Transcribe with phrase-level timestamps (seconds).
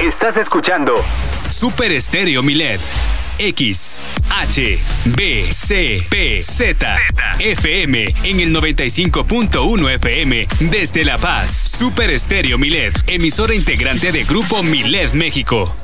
[0.00, 0.92] Estás escuchando
[1.50, 2.78] Super Estéreo Milet.
[3.38, 6.98] X, H, B, C, P, Z,
[7.38, 11.50] FM en el 95.1 FM desde La Paz.
[11.78, 15.74] Super Estéreo Milet, emisora integrante de Grupo Milet México.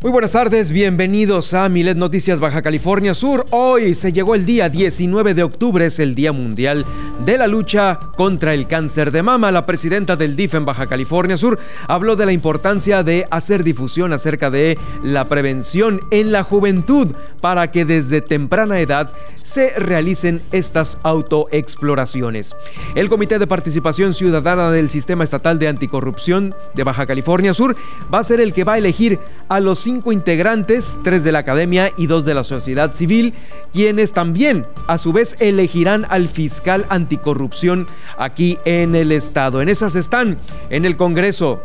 [0.00, 3.46] Muy buenas tardes, bienvenidos a Milet Noticias Baja California Sur.
[3.50, 6.86] Hoy se llegó el día 19 de octubre, es el Día Mundial
[7.24, 9.50] de la Lucha contra el Cáncer de Mama.
[9.50, 11.58] La presidenta del DIF en Baja California Sur
[11.88, 17.72] habló de la importancia de hacer difusión acerca de la prevención en la juventud para
[17.72, 19.10] que desde temprana edad
[19.42, 22.54] se realicen estas autoexploraciones.
[22.94, 27.74] El Comité de Participación Ciudadana del Sistema Estatal de Anticorrupción de Baja California Sur
[28.14, 31.40] va a ser el que va a elegir a los cinco integrantes, tres de la
[31.40, 33.34] academia y dos de la sociedad civil,
[33.72, 37.86] quienes también a su vez elegirán al fiscal anticorrupción
[38.16, 39.60] aquí en el estado.
[39.60, 40.38] En esas están
[40.70, 41.62] en el Congreso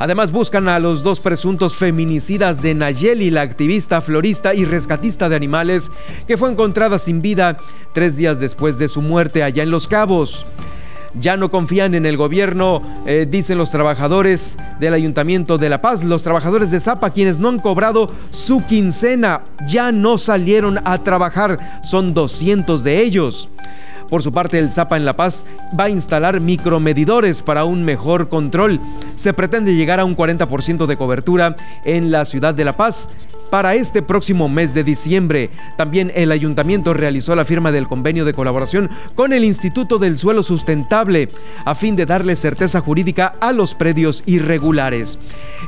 [0.00, 5.36] Además buscan a los dos presuntos feminicidas de Nayeli, la activista florista y rescatista de
[5.36, 5.92] animales,
[6.26, 7.58] que fue encontrada sin vida
[7.92, 10.46] tres días después de su muerte allá en Los Cabos
[11.14, 16.04] ya no confían en el gobierno, eh, dicen los trabajadores del Ayuntamiento de La Paz,
[16.04, 21.58] los trabajadores de Zapa, quienes no han cobrado su quincena, ya no salieron a trabajar,
[21.82, 23.48] son 200 de ellos.
[24.10, 25.44] Por su parte, el Zapa en La Paz
[25.78, 28.80] va a instalar micromedidores para un mejor control.
[29.14, 33.08] Se pretende llegar a un 40% de cobertura en la ciudad de La Paz
[33.50, 35.50] para este próximo mes de diciembre.
[35.76, 40.42] También el ayuntamiento realizó la firma del convenio de colaboración con el Instituto del Suelo
[40.42, 41.28] Sustentable
[41.64, 45.18] a fin de darle certeza jurídica a los predios irregulares.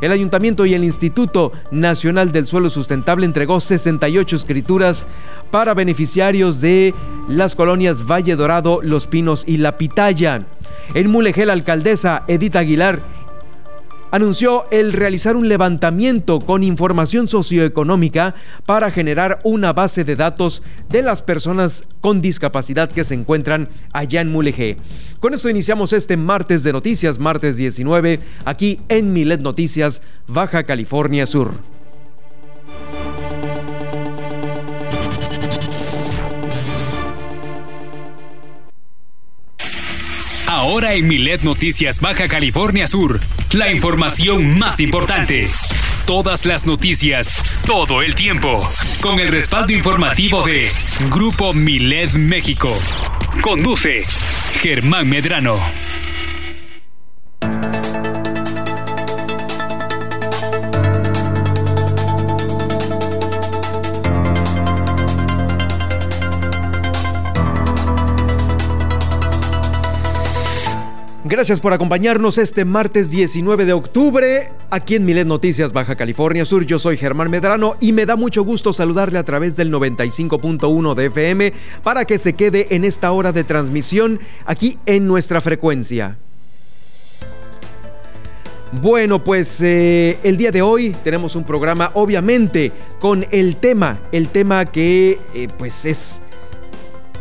[0.01, 5.07] El ayuntamiento y el Instituto Nacional del Suelo Sustentable entregó 68 escrituras
[5.51, 6.95] para beneficiarios de
[7.29, 10.47] las colonias Valle Dorado, Los Pinos y La Pitaya.
[10.95, 13.01] En Mulegel, la alcaldesa Edith Aguilar
[14.13, 18.35] anunció el realizar un levantamiento con información socioeconómica
[18.67, 24.21] para generar una base de datos de las personas con discapacidad que se encuentran allá
[24.21, 24.77] en Mulegé.
[25.19, 31.27] Con esto iniciamos este martes de noticias, martes 19, aquí en Milet Noticias, Baja California
[31.27, 31.82] Sur.
[40.63, 43.19] Ahora en Milet Noticias Baja California Sur,
[43.53, 45.51] la información más importante.
[46.07, 48.65] Todas las noticias, todo el tiempo,
[49.01, 50.71] con el respaldo informativo de
[51.11, 52.73] Grupo Milet México.
[53.43, 54.05] Conduce
[54.61, 55.59] Germán Medrano.
[71.33, 76.67] Gracias por acompañarnos este martes 19 de octubre aquí en Milet Noticias Baja California Sur.
[76.67, 81.07] Yo soy Germán Medrano y me da mucho gusto saludarle a través del 95.1 de
[81.07, 86.19] FM para que se quede en esta hora de transmisión aquí en nuestra frecuencia.
[88.83, 94.29] Bueno, pues eh, el día de hoy tenemos un programa obviamente con el tema, el
[94.29, 96.21] tema que eh, pues es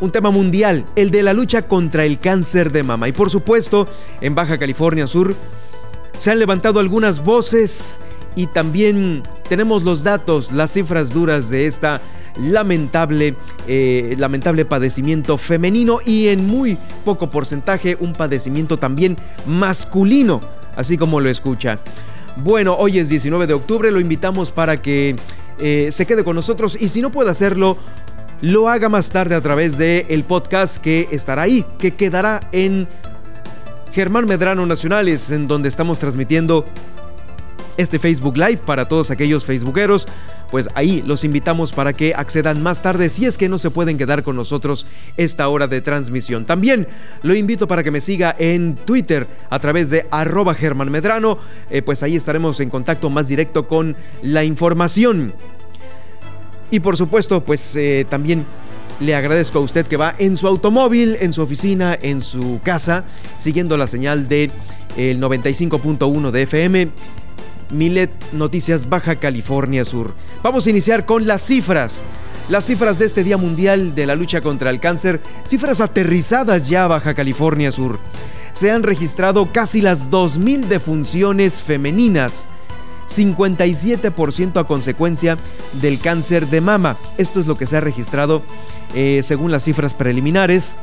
[0.02, 3.08] un tema mundial, el de la lucha contra el cáncer de mama.
[3.08, 3.88] Y por supuesto,
[4.20, 5.34] en Baja California Sur
[6.18, 8.00] se han levantado algunas voces
[8.36, 12.02] y también tenemos los datos, las cifras duras de esta
[12.40, 13.36] lamentable,
[13.68, 20.42] eh, lamentable padecimiento femenino y en muy poco porcentaje un padecimiento también masculino,
[20.76, 21.78] así como lo escucha.
[22.38, 25.16] Bueno, hoy es 19 de octubre, lo invitamos para que
[25.60, 27.78] eh, se quede con nosotros y si no puede hacerlo,
[28.42, 32.88] lo haga más tarde a través del el podcast que estará ahí, que quedará en
[33.94, 36.66] Germán Medrano Nacionales, en donde estamos transmitiendo
[37.78, 40.08] este Facebook Live para todos aquellos facebookeros.
[40.50, 43.98] Pues ahí los invitamos para que accedan más tarde si es que no se pueden
[43.98, 44.86] quedar con nosotros
[45.18, 46.46] esta hora de transmisión.
[46.46, 46.88] También
[47.22, 51.38] lo invito para que me siga en Twitter a través de arroba Germán Medrano,
[51.70, 55.34] eh, pues ahí estaremos en contacto más directo con la información.
[56.72, 58.46] Y por supuesto, pues eh, también
[59.02, 63.04] le agradezco a usted que va en su automóvil, en su oficina, en su casa,
[63.38, 64.50] siguiendo la señal de
[64.96, 66.90] el 95.1 de FM.
[67.72, 70.14] Milet Noticias Baja California Sur.
[70.44, 72.04] Vamos a iniciar con las cifras.
[72.50, 76.88] Las cifras de este Día Mundial de la Lucha contra el Cáncer, cifras aterrizadas ya
[76.88, 78.00] Baja California Sur.
[78.54, 82.48] Se han registrado casi las 2.000 defunciones femeninas
[83.12, 85.38] 57% a consecuencia
[85.74, 86.98] del cáncer de mama.
[87.18, 88.42] Esto es lo que se ha registrado
[88.94, 90.76] eh, según las cifras preliminares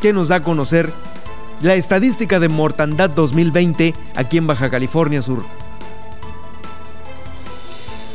[0.00, 0.92] que nos da a conocer
[1.62, 5.44] la estadística de mortandad 2020 aquí en Baja California Sur.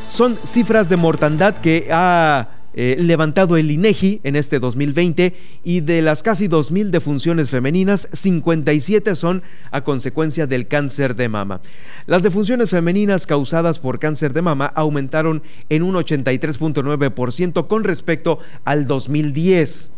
[0.10, 5.34] Son cifras de mortandad que ha eh, levantado el INEGI en este 2020
[5.64, 11.62] y de las casi 2.000 defunciones femeninas, 57 son a consecuencia del cáncer de mama.
[12.06, 18.86] Las defunciones femeninas causadas por cáncer de mama aumentaron en un 83.9% con respecto al
[18.86, 19.92] 2010.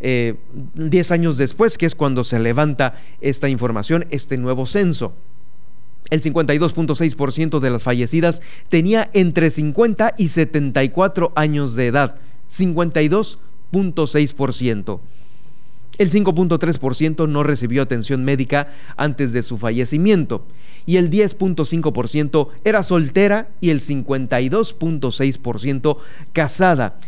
[0.00, 0.34] Eh,
[0.74, 5.14] 10 años después, que es cuando se levanta esta información, este nuevo censo.
[6.10, 12.14] El 52.6% de las fallecidas tenía entre 50 y 74 años de edad,
[12.50, 15.00] 52.6%.
[15.98, 20.46] El 5.3% no recibió atención médica antes de su fallecimiento
[20.84, 25.96] y el 10.5% era soltera y el 52.6%
[26.32, 26.98] casada.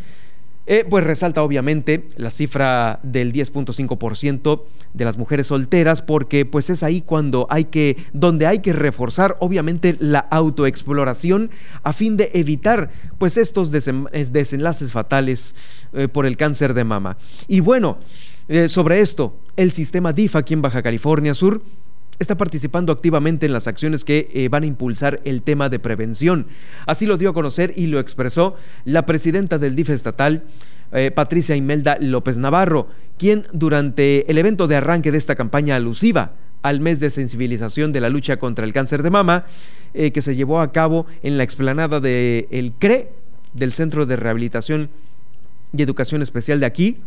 [0.71, 6.83] Eh, pues resalta obviamente la cifra del 10.5% de las mujeres solteras porque pues es
[6.83, 11.51] ahí cuando hay que donde hay que reforzar obviamente la autoexploración
[11.85, 15.55] a fin de evitar pues estos desenlaces fatales
[15.95, 17.17] eh, por el cáncer de mama.
[17.47, 17.97] Y bueno,
[18.49, 21.63] eh, sobre esto, el sistema DIF aquí en Baja California Sur
[22.19, 26.47] está participando activamente en las acciones que eh, van a impulsar el tema de prevención.
[26.87, 30.45] Así lo dio a conocer y lo expresó la presidenta del DIF estatal,
[30.93, 32.89] eh, Patricia Imelda López Navarro,
[33.19, 36.33] quien durante el evento de arranque de esta campaña alusiva
[36.63, 39.45] al mes de sensibilización de la lucha contra el cáncer de mama,
[39.95, 43.13] eh, que se llevó a cabo en la explanada del CRE,
[43.55, 44.91] del Centro de Rehabilitación
[45.73, 46.99] y Educación Especial de aquí,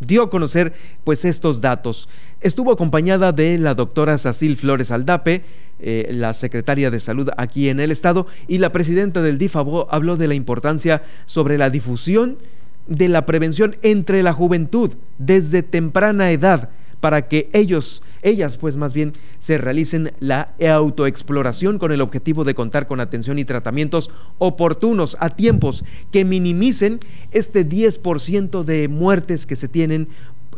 [0.00, 0.72] dio a conocer
[1.04, 2.08] pues estos datos.
[2.40, 5.42] Estuvo acompañada de la doctora Sacil Flores Aldape,
[5.78, 10.16] eh, la secretaria de salud aquí en el estado, y la presidenta del DIFABO habló
[10.16, 12.38] de la importancia sobre la difusión
[12.86, 16.70] de la prevención entre la juventud desde temprana edad
[17.06, 22.56] para que ellos, ellas pues más bien, se realicen la autoexploración con el objetivo de
[22.56, 26.98] contar con atención y tratamientos oportunos a tiempos que minimicen
[27.30, 30.08] este 10% de muertes que se tienen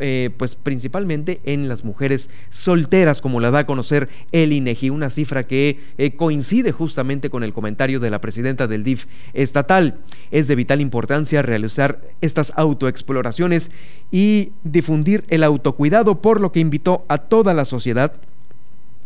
[0.01, 5.11] eh, pues principalmente en las mujeres solteras, como la da a conocer el INEGI, una
[5.11, 9.99] cifra que eh, coincide justamente con el comentario de la presidenta del DIF estatal.
[10.31, 13.71] Es de vital importancia realizar estas autoexploraciones
[14.11, 18.13] y difundir el autocuidado, por lo que invitó a toda la sociedad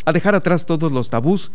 [0.04, 1.52] a dejar atrás todos los tabús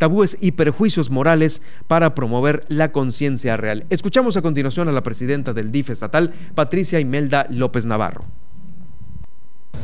[0.00, 3.84] tabúes y perjuicios morales para promover la conciencia real.
[3.90, 8.24] Escuchamos a continuación a la presidenta del DIF estatal, Patricia Imelda López Navarro.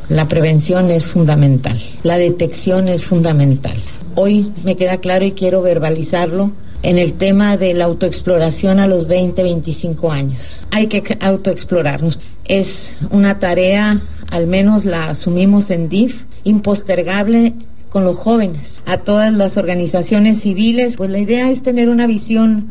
[0.09, 3.77] La prevención es fundamental, la detección es fundamental.
[4.15, 6.53] Hoy me queda claro y quiero verbalizarlo
[6.85, 10.65] en el tema de la autoexploración a los 20, 25 años.
[10.71, 12.21] Hay que autoexplorarnos.
[12.45, 14.01] Es una tarea,
[14.31, 17.55] al menos la asumimos en DIF, impostergable
[17.89, 20.99] con los jóvenes, a todas las organizaciones civiles.
[20.99, 22.71] Pues la idea es tener una visión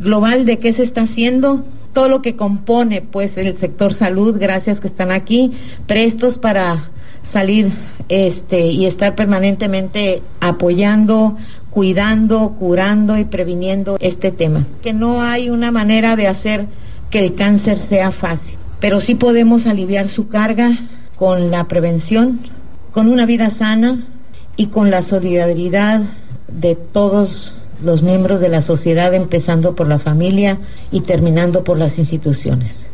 [0.00, 1.64] global de qué se está haciendo,
[1.94, 5.52] todo lo que compone pues el sector salud, gracias que están aquí,
[5.86, 6.90] prestos para
[7.22, 7.72] salir
[8.10, 11.36] este y estar permanentemente apoyando,
[11.70, 14.66] cuidando, curando y previniendo este tema.
[14.82, 16.66] Que no hay una manera de hacer
[17.08, 20.78] que el cáncer sea fácil, pero sí podemos aliviar su carga
[21.16, 22.40] con la prevención,
[22.92, 24.04] con una vida sana
[24.56, 26.02] y con la solidaridad
[26.48, 30.58] de todos los miembros de la sociedad, empezando por la familia
[30.90, 32.86] y terminando por las instituciones.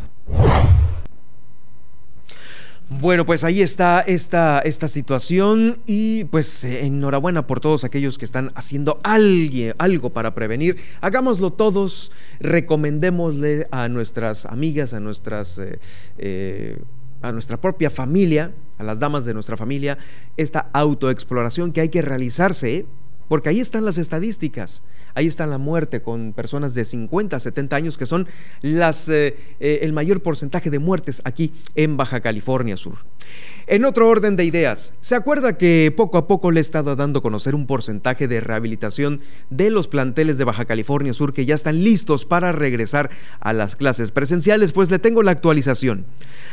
[2.99, 8.25] Bueno, pues ahí está esta, esta situación y pues eh, enhorabuena por todos aquellos que
[8.25, 10.75] están haciendo algo para prevenir.
[10.99, 15.57] Hagámoslo todos, recomendémosle a nuestras amigas, a nuestras...
[15.57, 15.79] Eh,
[16.17, 16.77] eh,
[17.23, 19.99] a nuestra propia familia, a las damas de nuestra familia,
[20.37, 22.87] esta autoexploración que hay que realizarse
[23.31, 24.83] porque ahí están las estadísticas,
[25.13, 28.27] ahí está la muerte con personas de 50, 70 años que son
[28.61, 32.97] las, eh, eh, el mayor porcentaje de muertes aquí en Baja California Sur.
[33.71, 37.19] En otro orden de ideas, ¿se acuerda que poco a poco le he estado dando
[37.19, 41.55] a conocer un porcentaje de rehabilitación de los planteles de Baja California Sur que ya
[41.55, 43.09] están listos para regresar
[43.39, 44.73] a las clases presenciales?
[44.73, 46.05] Pues le tengo la actualización.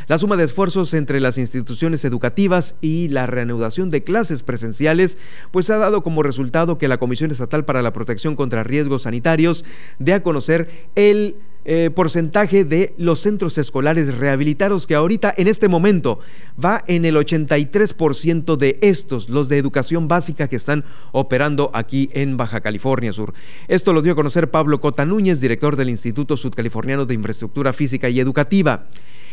[0.06, 5.18] La suma de esfuerzos entre las instituciones educativas y la reanudación de clases presenciales
[5.50, 9.64] pues ha dado como resultado que la Comisión Estatal para la Protección contra Riesgos Sanitarios
[9.98, 11.34] dé a conocer el
[11.64, 16.20] eh, porcentaje de los centros escolares rehabilitados que ahorita en este momento
[16.62, 22.36] va en el 83% de estos, los de educación básica que están operando aquí en
[22.36, 23.34] Baja California Sur.
[23.68, 28.08] Esto lo dio a conocer Pablo Cota Núñez, director del Instituto Sudcaliforniano de Infraestructura Física
[28.08, 28.86] y Educativa.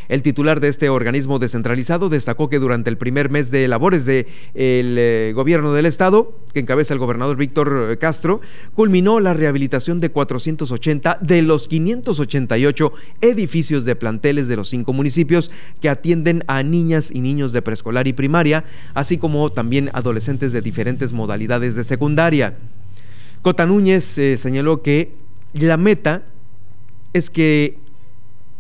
[0.08, 4.26] El titular de este organismo descentralizado destacó que durante el primer mes de labores del
[4.56, 8.42] eh, gobierno del estado, que encabeza el gobernador Víctor Castro,
[8.74, 15.52] culminó la rehabilitación de 480 de los 588 edificios de planteles de los cinco municipios
[15.82, 20.62] que atienden a niñas y niños de preescolar y primaria, así como también adolescentes de
[20.62, 22.58] diferentes modalidades de secundaria.
[23.42, 25.12] Cota Núñez eh, señaló que
[25.54, 26.24] la meta
[27.14, 27.78] es que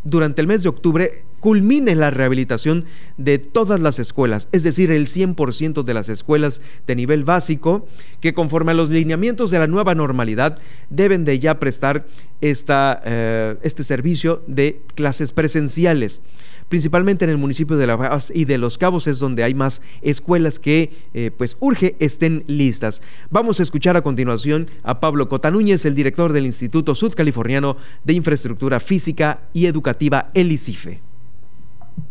[0.03, 2.85] durante el mes de octubre culmine la rehabilitación
[3.19, 7.87] de todas las escuelas, es decir, el 100% de las escuelas de nivel básico,
[8.19, 10.57] que conforme a los lineamientos de la nueva normalidad
[10.89, 12.07] deben de ya prestar
[12.41, 16.23] esta, eh, este servicio de clases presenciales
[16.67, 19.83] principalmente en el municipio de La Paz y de Los Cabos es donde hay más
[20.01, 23.03] escuelas que eh, pues urge estén listas.
[23.29, 28.79] Vamos a escuchar a continuación a Pablo Cotanúñez, el director del Instituto Sudcaliforniano de Infraestructura
[28.79, 31.14] Física y Educativa, el ICIFE.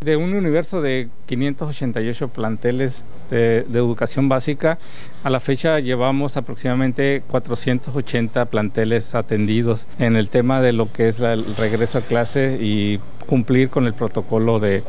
[0.00, 4.78] De un universo de 588 planteles de, educación básica,
[5.22, 11.20] a la fecha llevamos aproximadamente 480 planteles atendidos en el tema de lo que es
[11.20, 14.82] el regreso a clase y cumplir con el protocolo de,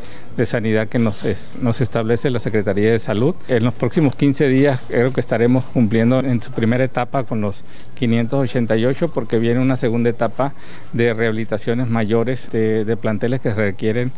[0.43, 1.23] sanidad que nos,
[1.61, 3.35] nos establece la Secretaría de Salud.
[3.47, 7.63] En los próximos 15 días creo que estaremos cumpliendo en su primera etapa con los
[7.95, 10.53] 588 porque viene una segunda etapa
[10.91, 14.11] de rehabilitaciones mayores de, planteles que requieren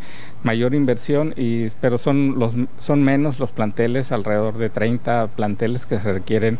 [0.48, 6.00] mayor inversión, y, pero son, los, son menos los planteles, alrededor de 30 planteles que
[6.00, 6.58] requieren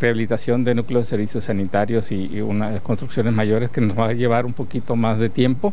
[0.00, 4.12] rehabilitación de núcleos de servicios sanitarios y, y unas construcciones mayores que nos va a
[4.12, 5.72] llevar un poquito más de tiempo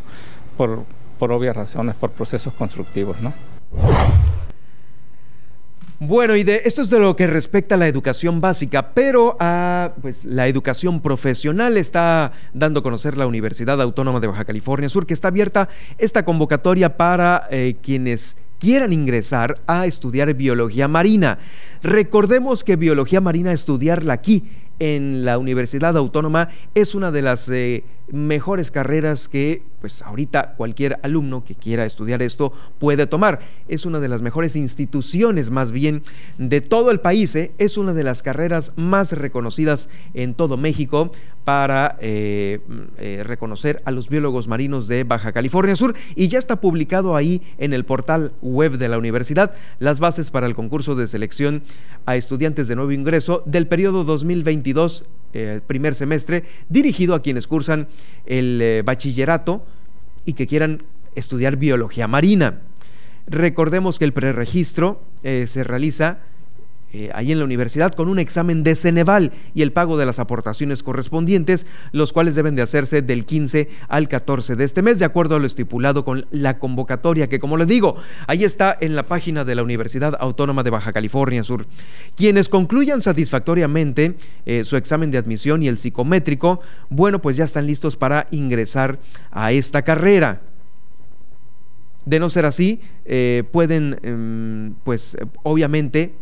[0.58, 0.84] por
[1.24, 3.32] por obvias razones, por procesos constructivos, ¿no?
[6.06, 9.94] Bueno, y de esto es de lo que respecta a la educación básica, pero a
[10.02, 15.06] pues la educación profesional está dando a conocer la Universidad Autónoma de Baja California Sur
[15.06, 21.40] que está abierta esta convocatoria para eh, quienes quieran ingresar a estudiar biología marina.
[21.82, 24.44] Recordemos que biología marina estudiarla aquí
[24.80, 30.98] en la Universidad Autónoma es una de las eh, mejores carreras que pues ahorita cualquier
[31.04, 33.42] alumno que quiera estudiar esto puede tomar.
[33.68, 36.04] Es una de las mejores instituciones más bien
[36.38, 37.36] de todo el país.
[37.36, 37.52] ¿eh?
[37.58, 41.12] Es una de las carreras más reconocidas en todo México
[41.44, 42.62] para eh,
[42.98, 47.42] eh, reconocer a los biólogos marinos de Baja California Sur y ya está publicado ahí
[47.58, 51.64] en el portal web de la universidad las bases para el concurso de selección
[52.06, 55.04] a estudiantes de nuevo ingreso del periodo 2022
[55.68, 57.88] primer semestre dirigido a quienes cursan
[58.26, 59.66] el eh, bachillerato
[60.26, 60.84] y que quieran
[61.16, 62.62] estudiar biología marina.
[63.28, 66.20] Recordemos que el preregistro eh, se realiza
[66.94, 70.20] eh, ahí en la universidad con un examen de Ceneval y el pago de las
[70.20, 75.06] aportaciones correspondientes, los cuales deben de hacerse del 15 al 14 de este mes, de
[75.06, 77.96] acuerdo a lo estipulado con la convocatoria, que como les digo,
[78.28, 81.66] ahí está en la página de la Universidad Autónoma de Baja California Sur.
[82.16, 87.66] Quienes concluyan satisfactoriamente eh, su examen de admisión y el psicométrico, bueno, pues ya están
[87.66, 89.00] listos para ingresar
[89.32, 90.42] a esta carrera.
[92.06, 96.14] De no ser así, eh, pueden, em, pues obviamente,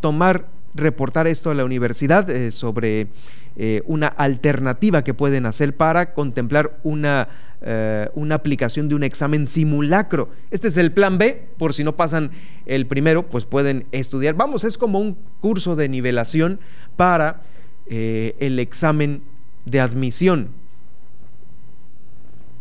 [0.00, 3.08] tomar, reportar esto a la universidad eh, sobre
[3.56, 7.28] eh, una alternativa que pueden hacer para contemplar una,
[7.62, 10.30] eh, una aplicación de un examen simulacro.
[10.50, 12.30] Este es el plan B, por si no pasan
[12.66, 14.34] el primero, pues pueden estudiar.
[14.34, 16.60] Vamos, es como un curso de nivelación
[16.96, 17.42] para
[17.90, 19.22] el examen
[19.64, 20.50] de admisión.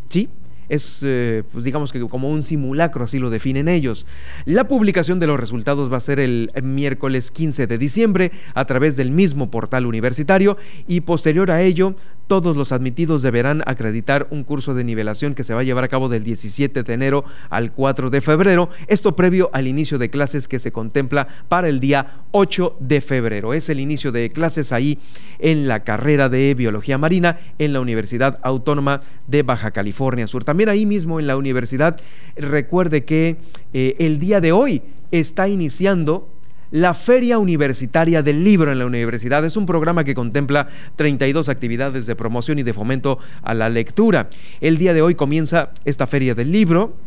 [0.07, 0.29] ¿Sí?
[0.69, 4.05] Es, eh, pues digamos que como un simulacro, así lo definen ellos.
[4.45, 8.95] La publicación de los resultados va a ser el miércoles 15 de diciembre a través
[8.95, 10.57] del mismo portal universitario
[10.87, 11.95] y posterior a ello
[12.27, 15.87] todos los admitidos deberán acreditar un curso de nivelación que se va a llevar a
[15.87, 20.47] cabo del 17 de enero al 4 de febrero, esto previo al inicio de clases
[20.47, 23.53] que se contempla para el día 8 de febrero.
[23.53, 24.99] Es el inicio de clases ahí
[25.39, 30.43] en la carrera de Biología Marina en la Universidad Autónoma de Baja California Sur.
[30.43, 31.99] También ahí mismo en la universidad,
[32.35, 33.37] recuerde que
[33.73, 36.27] eh, el día de hoy está iniciando
[36.71, 42.05] la Feria Universitaria del Libro en la universidad es un programa que contempla 32 actividades
[42.07, 44.29] de promoción y de fomento a la lectura.
[44.59, 46.97] El día de hoy comienza esta Feria del Libro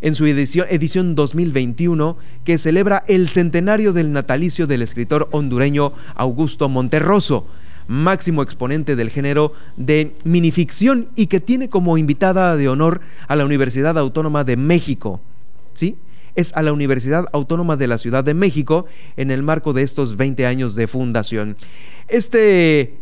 [0.00, 6.68] en su edición, edición 2021 que celebra el centenario del natalicio del escritor hondureño Augusto
[6.68, 7.46] Monterroso.
[7.88, 13.44] Máximo exponente del género de minificción y que tiene como invitada de honor a la
[13.44, 15.20] Universidad Autónoma de México.
[15.74, 15.96] ¿Sí?
[16.38, 20.16] es a la Universidad Autónoma de la Ciudad de México en el marco de estos
[20.16, 21.56] 20 años de fundación.
[22.06, 22.94] Este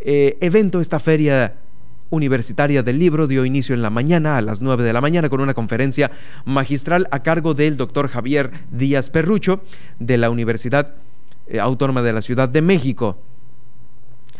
[0.00, 1.54] eh, evento, esta feria
[2.10, 5.42] universitaria del libro dio inicio en la mañana a las 9 de la mañana con
[5.42, 6.10] una conferencia
[6.46, 9.60] magistral a cargo del doctor Javier Díaz Perrucho
[9.98, 10.94] de la Universidad
[11.46, 13.18] eh, Autónoma de la Ciudad de México.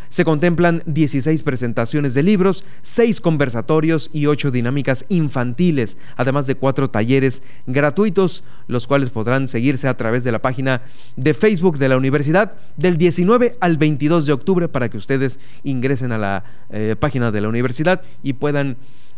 [0.09, 6.91] Se contemplan 16 presentaciones de libros, 6 conversatorios y 8 dinámicas infantiles, además de 4
[6.91, 10.83] talleres gratuitos, los cuales podrán seguirse a través de la página
[11.17, 16.13] de Facebook de la universidad del 19 al 22 de octubre para que ustedes ingresen
[16.13, 18.77] a la eh, página de la universidad y puedan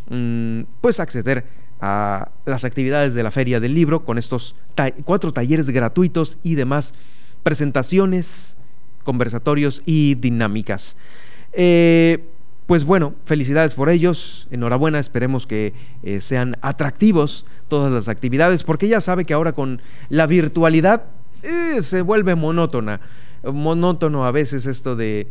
[0.09, 1.45] mm, pues acceder
[1.81, 4.55] a las actividades de la Feria del Libro con estos
[5.03, 6.93] cuatro talleres gratuitos y demás
[7.43, 8.55] presentaciones,
[9.03, 10.97] conversatorios y dinámicas.
[11.53, 12.25] Eh,
[12.67, 18.87] pues bueno, felicidades por ellos, enhorabuena, esperemos que eh, sean atractivos todas las actividades, porque
[18.87, 21.03] ya sabe que ahora con la virtualidad
[21.43, 23.01] eh, se vuelve monótona,
[23.43, 25.27] monótono a veces esto de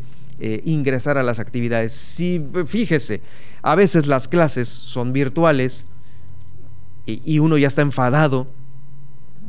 [0.64, 1.92] ingresar a las actividades.
[1.92, 3.20] Si fíjese,
[3.60, 5.84] a veces las clases son virtuales
[7.04, 8.46] y uno ya está enfadado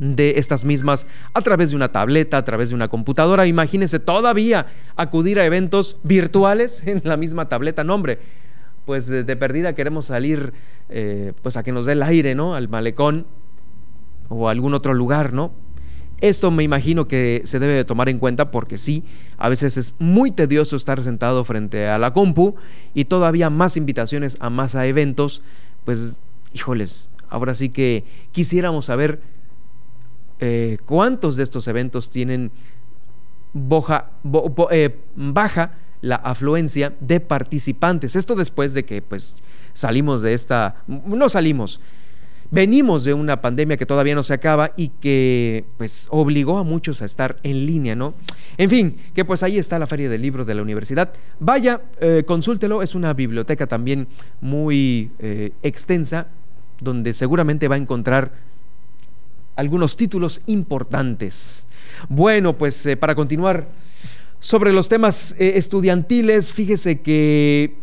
[0.02, 3.46] de estas mismas a través de una tableta, a través de una computadora.
[3.46, 4.66] Imagínense todavía
[4.96, 7.84] acudir a eventos virtuales en la misma tableta.
[7.84, 8.20] No, hombre,
[8.86, 10.54] pues de, perdida queremos salir
[10.90, 12.56] eh, pues a que nos dé el aire, ¿no?
[12.56, 13.28] Al malecón
[14.28, 15.52] o a algún otro lugar, ¿no?
[16.20, 19.04] Esto me imagino que se debe de tomar en cuenta porque sí,
[19.38, 22.56] a veces es muy tedioso estar sentado frente a la compu
[22.96, 25.42] y todavía más invitaciones a más a eventos,
[25.86, 26.20] pues
[26.54, 29.22] híjoles, ahora sí que quisiéramos saber
[30.44, 32.52] eh, cuántos de estos eventos tienen
[34.72, 38.16] eh, baja la afluencia de participantes.
[38.16, 39.44] Esto después de que pues
[39.74, 41.80] salimos de esta, no salimos,
[42.50, 47.04] venimos de una pandemia que todavía no se acaba y que pues obligó a muchos
[47.04, 48.16] a estar en línea, ¿no?
[48.58, 51.14] En fin, que pues ahí está la Feria del Libro de la Universidad.
[51.40, 54.08] Vaya, eh, consúltelo, es una biblioteca también
[54.42, 55.12] muy
[55.62, 56.30] extensa,
[56.80, 58.50] donde seguramente va a encontrar
[59.62, 61.68] algunos títulos importantes.
[62.10, 63.70] Bueno, pues eh, para continuar
[64.40, 67.76] sobre los temas eh, estudiantiles, fíjese que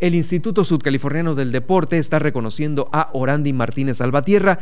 [0.00, 4.58] el Instituto Sudcaliforniano del Deporte está reconociendo a Orandi Martínez Salvatierra,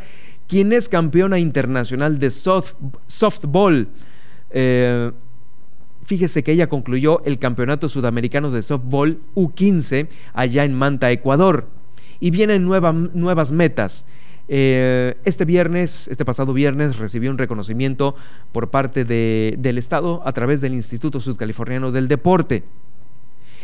[0.47, 3.89] quien es campeona internacional de softball.
[4.51, 5.11] Eh,
[6.05, 11.67] fíjese que ella concluyó el Campeonato Sudamericano de Softball U15 allá en Manta, Ecuador.
[12.21, 14.05] Y vienen nuevas metas.
[14.51, 18.15] Eh, este viernes, este pasado viernes, recibió un reconocimiento
[18.51, 22.63] por parte del Estado a través del Instituto Sudcaliforniano del Deporte.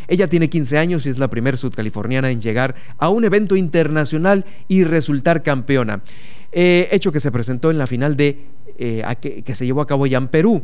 [0.08, 4.46] Ella tiene 15 años y es la primera sudcaliforniana en llegar a un evento internacional
[4.68, 6.04] y resultar campeona.
[6.52, 8.46] Eh, hecho que se presentó en la final de
[8.78, 10.64] eh, que, que, se llevó a cabo ya en Perú.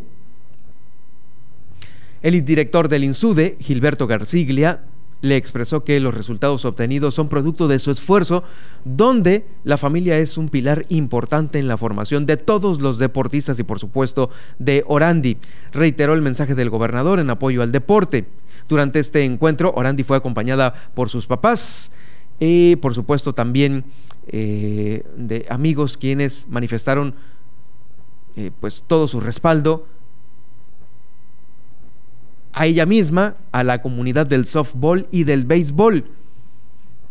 [2.21, 4.83] El director del INSUDE, Gilberto Garciglia,
[5.21, 8.43] le expresó que los resultados obtenidos son producto de su esfuerzo,
[8.85, 13.63] donde la familia es un pilar importante en la formación de todos los deportistas y
[13.63, 14.29] por supuesto
[14.59, 15.37] de Orandi.
[15.71, 18.27] Reiteró el mensaje del gobernador en apoyo al deporte.
[18.67, 21.91] Durante este encuentro, Orandi fue acompañada por sus papás
[22.39, 23.85] y por supuesto también
[24.27, 27.13] eh, de amigos quienes manifestaron
[28.35, 29.85] eh, pues todo su respaldo
[32.53, 36.05] a ella misma, a la comunidad del softball y del béisbol,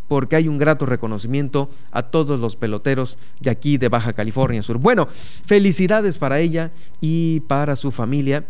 [0.07, 4.77] porque hay un grato reconocimiento a todos los peloteros de aquí de Baja California Sur.
[4.77, 5.07] Bueno,
[5.45, 8.45] felicidades para ella y para su familia,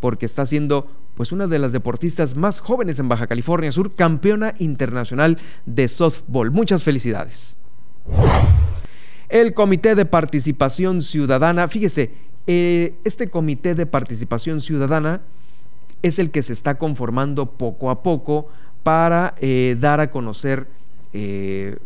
[0.00, 4.54] porque está siendo pues una de las deportistas más jóvenes en Baja California Sur, campeona
[4.58, 6.50] internacional de softball.
[6.50, 7.56] Muchas felicidades.
[9.28, 12.12] El Comité de Participación Ciudadana, fíjese,
[12.46, 15.20] eh, este Comité de Participación Ciudadana
[16.02, 18.48] es el que se está conformando poco a poco
[18.82, 20.66] para eh, dar a conocer
[21.12, 21.76] eh,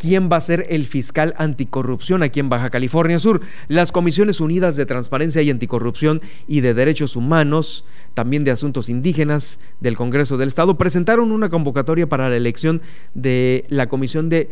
[0.00, 3.42] quién va a ser el fiscal anticorrupción aquí en Baja California Sur.
[3.68, 9.60] Las Comisiones Unidas de Transparencia y Anticorrupción y de Derechos Humanos, también de Asuntos Indígenas
[9.80, 12.80] del Congreso del Estado, presentaron una convocatoria para la elección
[13.14, 14.50] de la Comisión de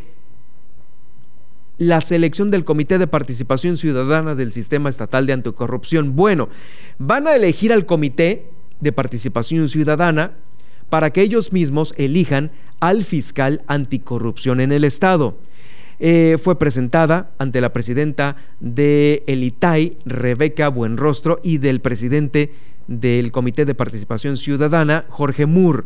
[1.79, 6.17] la selección del Comité de Participación Ciudadana del Sistema Estatal de Anticorrupción.
[6.17, 6.49] Bueno,
[6.99, 10.33] van a elegir al Comité de Participación Ciudadana
[10.91, 15.38] para que ellos mismos elijan al fiscal anticorrupción en el Estado.
[16.01, 22.53] eh, fue presentada ante la presidenta de el ITAI, Rebeca Buenrostro, y del presidente
[22.87, 25.85] del Comité de Participación Ciudadana, Jorge Moore.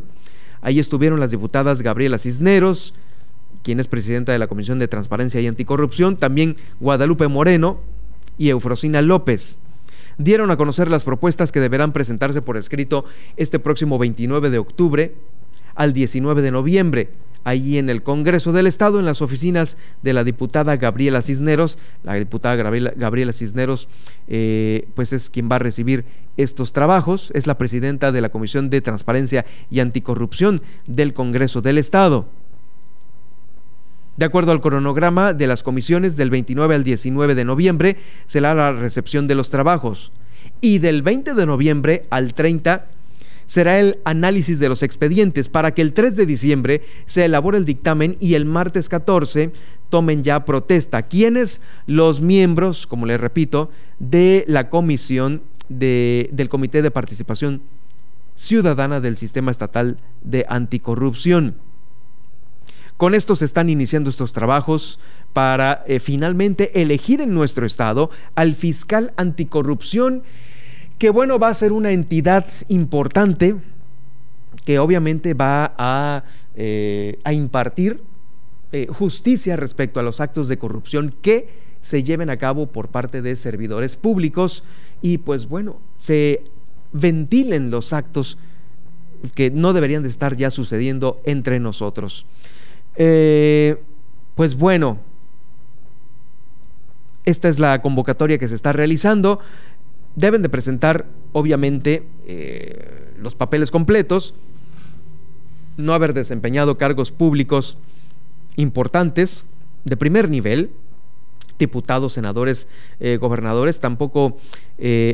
[0.61, 2.93] Ahí estuvieron las diputadas Gabriela Cisneros,
[3.63, 7.81] quien es presidenta de la Comisión de Transparencia y Anticorrupción, también Guadalupe Moreno
[8.39, 9.59] y Eufrosina López.
[10.19, 13.05] Dieron a conocer las propuestas que deberán presentarse por escrito
[13.37, 15.15] este próximo 29 de octubre
[15.75, 17.11] al 19 de noviembre,
[17.45, 21.79] allí en el Congreso del Estado, en las oficinas de la diputada Gabriela Cisneros.
[22.05, 23.89] La diputada Gabriela, Cisneros,
[24.29, 26.05] eh, pues es quien va a recibir
[26.37, 31.79] estos trabajos, es la presidenta de la Comisión de Transparencia y Anticorrupción del Congreso del
[31.79, 32.27] Estado.
[34.17, 37.97] De acuerdo al cronograma de las comisiones, del 29 al 19 de noviembre
[38.27, 40.13] será la recepción de los trabajos
[40.61, 42.87] y del 20 de noviembre al 30
[43.47, 47.65] será el análisis de los expedientes para que el 3 de diciembre se elabore el
[47.65, 49.53] dictamen y el martes 14
[49.91, 51.03] tomen ya protesta.
[51.03, 51.61] ¿Quiénes?
[51.87, 57.61] Los miembros, como les repito, de la comisión del Comité de Participación
[58.37, 61.57] Ciudadana del Sistema Estatal de Anticorrupción.
[63.03, 65.01] Con esto se están iniciando estos trabajos
[65.33, 70.23] para eh, finalmente elegir en nuestro estado al fiscal anticorrupción,
[70.99, 73.57] que bueno, va a ser una entidad importante
[74.65, 76.23] que obviamente va a,
[76.55, 78.05] eh, impartir
[78.71, 81.49] eh, justicia respecto a los actos de corrupción que
[81.81, 84.63] se lleven a cabo por parte de servidores públicos
[85.01, 86.45] y pues bueno, se
[86.93, 88.39] ventilen los actos
[89.35, 92.27] que no deberían de estar ya sucediendo entre nosotros.
[92.97, 93.83] Eh,
[94.35, 94.99] pues bueno,
[97.25, 99.41] esta es la convocatoria que se está realizando.
[100.17, 104.35] Deben de presentar, obviamente, eh, los papeles completos,
[105.77, 107.79] no haber desempeñado cargos públicos
[108.57, 109.47] importantes
[109.85, 110.71] de primer nivel,
[111.67, 112.69] diputados, senadores,
[113.01, 114.39] eh, gobernadores, tampoco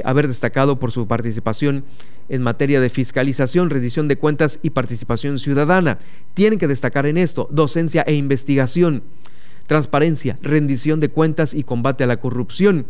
[0.04, 1.84] haber destacado por su participación
[2.28, 5.98] en materia de fiscalización, rendición de cuentas y participación ciudadana.
[6.34, 9.02] Tienen que destacar en esto docencia e investigación,
[9.66, 12.87] transparencia, rendición de cuentas y combate a la corrupción.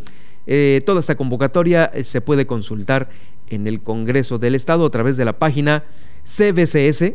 [0.46, 3.10] Eh, toda esta convocatoria eh, se puede consultar
[3.50, 5.84] en el Congreso del Estado a través de la página
[6.24, 7.06] cbcs.gov.mx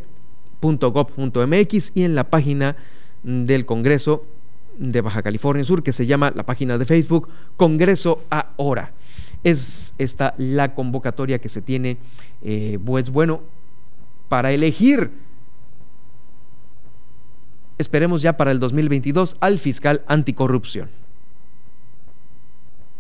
[1.95, 2.75] y en la página
[3.23, 4.25] del Congreso
[4.78, 8.94] de Baja California Sur que se llama la página de Facebook Congreso Ahora
[9.44, 11.98] es esta la convocatoria que se tiene,
[12.42, 13.42] eh, pues bueno,
[14.30, 15.12] para elegir,
[17.78, 21.03] esperemos ya para el 2022, al fiscal anticorrupción.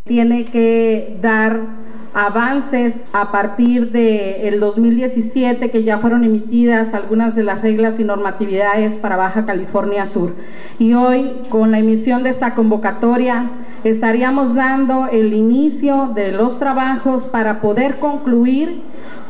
[0.05, 1.61] Tiene que dar
[2.13, 8.95] avances a partir del 2017 que ya fueron emitidas algunas de las reglas y normatividades
[8.95, 10.35] para Baja California Sur.
[10.77, 13.49] Y hoy, con la emisión de esta convocatoria,
[13.83, 18.81] estaríamos dando el inicio de los trabajos para poder concluir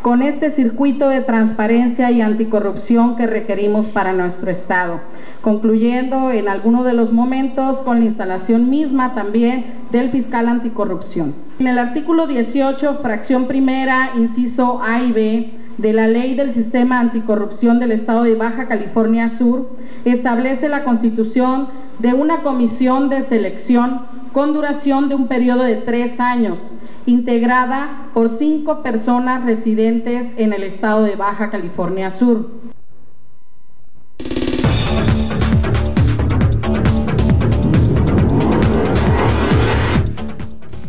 [0.02, 5.00] con este circuito de transparencia y anticorrupción que requerimos para nuestro Estado,
[5.42, 11.34] concluyendo en algunos de los momentos con la instalación misma también del fiscal anticorrupción.
[11.58, 17.00] En el artículo 18, fracción primera, inciso A y B, de la Ley del Sistema
[17.00, 19.70] Anticorrupción del Estado de Baja California Sur,
[20.06, 21.68] establece la constitución
[22.00, 24.02] de una comisión de selección
[24.34, 26.58] con duración de un periodo de tres años,
[27.06, 32.50] integrada por cinco personas residentes en el estado de Baja California Sur.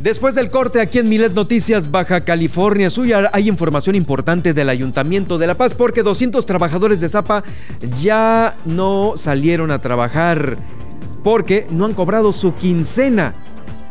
[0.05, 5.39] Después del corte aquí en Milet Noticias Baja California Sur hay información importante del Ayuntamiento
[5.39, 7.43] de La Paz porque 200 trabajadores de Zapa
[8.03, 10.59] ya no salieron a trabajar
[11.25, 13.35] porque no han cobrado su quincena.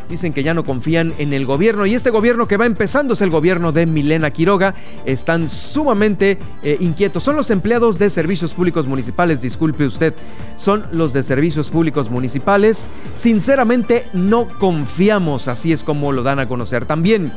[0.08, 3.22] Dicen que ya no confían en el gobierno y este gobierno que va empezando es
[3.22, 4.76] el gobierno de Milena Quiroga.
[5.06, 7.24] Están sumamente eh, inquietos.
[7.24, 10.14] Son los empleados de servicios públicos municipales, disculpe usted,
[10.56, 12.88] son los de servicios públicos municipales.
[13.16, 17.32] Sinceramente no confiamos, así es como lo dan a conocer también.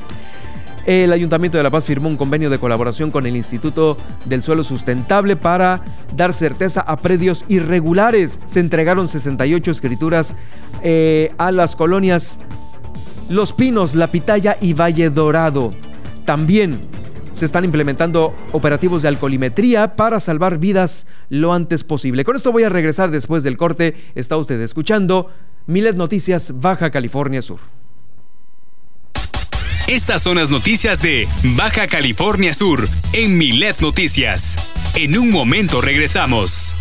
[0.86, 4.62] El Ayuntamiento de La Paz firmó un convenio de colaboración con el Instituto del Suelo
[4.62, 5.82] Sustentable para
[6.14, 8.38] dar certeza a predios irregulares.
[8.46, 10.36] Se entregaron 68 escrituras
[10.84, 12.38] eh, a las colonias
[13.28, 15.74] Los Pinos, La Pitaya y Valle Dorado.
[16.24, 16.78] También
[17.32, 22.24] se están implementando operativos de alcoholimetría para salvar vidas lo antes posible.
[22.24, 23.96] Con esto voy a regresar después del corte.
[24.14, 25.32] Está usted escuchando
[25.66, 27.58] Miles Noticias Baja California Sur.
[29.86, 34.72] Estas son las noticias de Baja California Sur en Milet Noticias.
[34.96, 36.74] En un momento regresamos.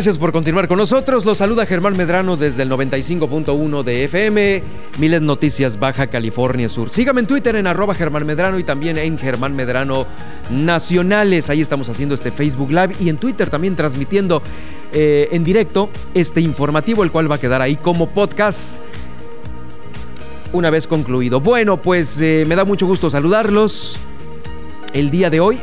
[0.00, 1.26] Gracias por continuar con nosotros.
[1.26, 4.62] Los saluda Germán Medrano desde el 95.1 de FM,
[4.96, 6.88] Milet Noticias Baja California Sur.
[6.88, 10.06] Sígame en Twitter en arroba Germán Medrano y también en Germán Medrano
[10.48, 11.50] Nacionales.
[11.50, 14.42] Ahí estamos haciendo este Facebook Live y en Twitter también transmitiendo
[14.94, 18.78] eh, en directo este informativo, el cual va a quedar ahí como podcast
[20.54, 21.40] una vez concluido.
[21.40, 23.98] Bueno, pues eh, me da mucho gusto saludarlos
[24.94, 25.60] el día de hoy.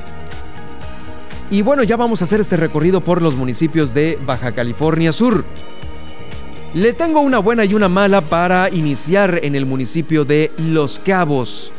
[1.50, 5.46] Y bueno, ya vamos a hacer este recorrido por los municipios de Baja California Sur.
[6.74, 11.72] Le tengo una buena y una mala para iniciar en el municipio de Los Cabos.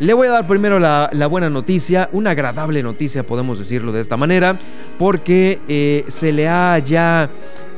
[0.00, 4.16] Le voy a dar primero la, buena noticia, una agradable noticia, podemos decirlo de esta
[4.16, 4.58] manera,
[4.98, 7.30] porque eh, se le ha ya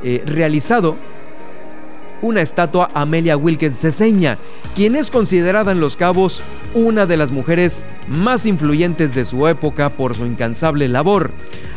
[0.03, 0.97] eh, realizado
[2.21, 4.37] una estatua Amelia Wilkins Ceseña,
[4.75, 9.89] quien es considerada en Los Cabos una de las mujeres más influyentes de su época
[9.89, 11.31] por su incansable labor.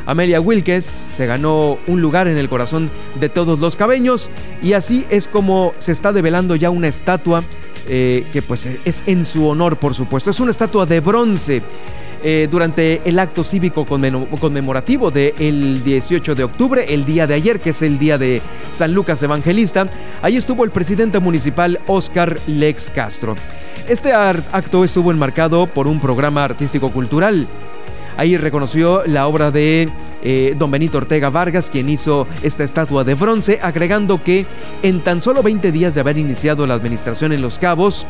[0.07, 4.31] Amelia Wilkes se ganó un lugar en el corazón de todos los cabeños
[4.63, 7.43] y así es como se está develando ya una estatua
[7.89, 10.31] eh, que pues es en su honor por supuesto.
[10.31, 11.63] Es una estatua de bronce
[12.23, 17.71] eh, durante el acto cívico conmemorativo del 18 de octubre, el día de ayer, que
[17.71, 19.87] es el día de San Lucas Evangelista.
[20.23, 23.35] Ahí estuvo el presidente municipal Oscar Lex Castro.
[23.89, 27.49] Este acto estuvo enmarcado por un programa artístico-cultural.
[28.17, 29.89] Ahí reconoció la obra de
[30.23, 34.47] eh, don Benito Ortega Vargas, quien hizo esta estatua de bronce, agregando que
[34.83, 38.07] en tan solo 20 días de haber iniciado la administración en Los Cabos,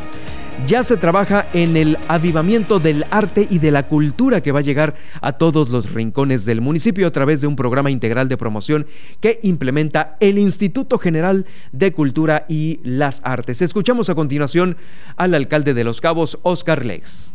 [0.66, 4.62] ya se trabaja en el avivamiento del arte y de la cultura que va a
[4.62, 8.86] llegar a todos los rincones del municipio a través de un programa integral de promoción
[9.20, 13.62] que implementa el Instituto General de Cultura y las Artes.
[13.62, 14.76] Escuchamos a continuación
[15.16, 17.32] al alcalde de Los Cabos, Oscar Lex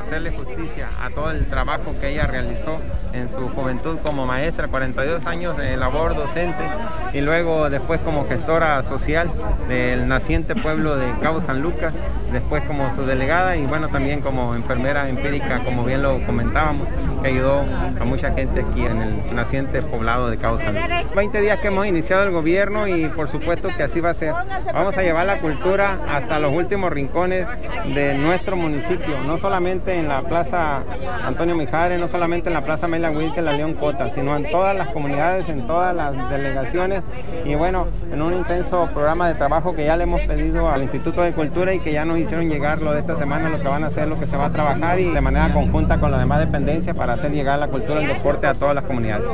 [0.00, 2.78] hacerle justicia a todo el trabajo que ella realizó
[3.12, 6.64] en su juventud como maestra, 42 años de labor docente
[7.12, 9.30] y luego después como gestora social
[9.68, 11.94] del naciente pueblo de Cabo San Lucas,
[12.32, 16.88] después como su delegada y bueno también como enfermera empírica, como bien lo comentábamos,
[17.22, 17.60] que ayudó
[18.00, 21.14] a mucha gente aquí en el naciente poblado de Cabo San Lucas.
[21.14, 24.34] 20 días que hemos iniciado el gobierno y por supuesto que así va a ser.
[24.72, 27.46] Vamos a llevar la cultura hasta los últimos rincones
[27.94, 30.84] de nuestro municipio, no solamente en la Plaza
[31.24, 34.76] Antonio Mijares, no solamente en la Plaza Mela Wilke, la León Cota, sino en todas
[34.76, 37.02] las comunidades, en todas las delegaciones
[37.44, 41.22] y bueno, en un intenso programa de trabajo que ya le hemos pedido al Instituto
[41.22, 43.84] de Cultura y que ya nos hicieron llegar lo de esta semana, lo que van
[43.84, 46.40] a hacer, lo que se va a trabajar y de manera conjunta con las demás
[46.40, 49.28] dependencias para hacer llegar la cultura y el deporte a todas las comunidades.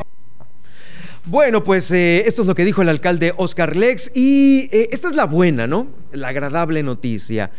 [1.26, 5.08] Bueno, pues eh, esto es lo que dijo el alcalde Oscar Lex y eh, esta
[5.08, 5.86] es la buena, ¿no?
[6.12, 7.50] La agradable noticia.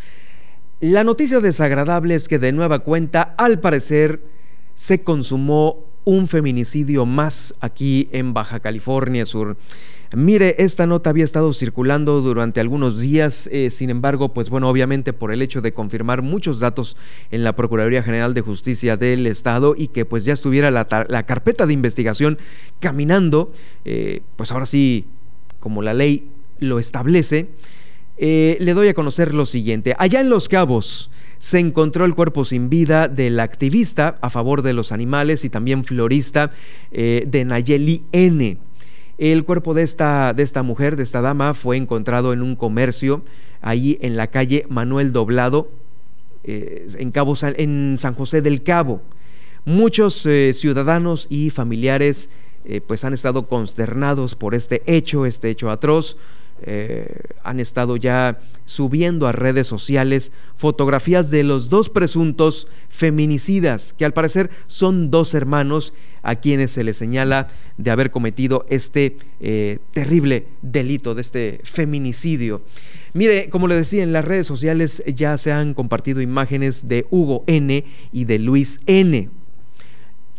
[0.82, 4.24] La noticia desagradable es que de nueva cuenta, al parecer,
[4.74, 9.58] se consumó un feminicidio más aquí en Baja California Sur.
[10.16, 15.14] Mire, esta nota había estado circulando durante algunos días, eh, sin embargo, pues bueno, obviamente
[15.14, 16.98] por el hecho de confirmar muchos datos
[17.30, 21.68] en la Procuraduría General de Justicia del Estado y que pues ya estuviera la, carpeta
[21.68, 22.40] de investigación
[22.80, 23.54] caminando,
[23.86, 25.06] eh, pues ahora sí,
[25.60, 27.50] como la ley lo establece,
[28.22, 29.94] eh, le doy a conocer lo siguiente.
[29.98, 34.72] Allá en Los Cabos, se encontró el cuerpo sin vida del activista a favor de
[34.72, 36.52] los animales y también florista
[36.92, 38.60] de Nayeli N.
[39.18, 43.24] El cuerpo de esta, de esta mujer, de esta dama, fue encontrado en un comercio
[43.62, 45.70] ahí en la calle Manuel Doblado,
[46.44, 49.04] eh, en, Cabo, en San José del Cabo.
[49.64, 52.32] Muchos eh, ciudadanos y familiares
[52.66, 56.18] eh, pues han estado consternados por este hecho, este hecho atroz.
[57.44, 64.14] Han estado ya subiendo a redes sociales fotografías de los dos presuntos feminicidas, que al
[64.14, 65.94] parecer son dos hermanos
[66.24, 67.48] a quienes se les señala
[67.78, 72.62] de haber cometido este eh, terrible delito, de este feminicidio.
[73.14, 77.44] Mire, como le decía, en las redes sociales ya se han compartido imágenes de Hugo
[77.48, 77.84] N.
[78.12, 79.30] y de Luis N.,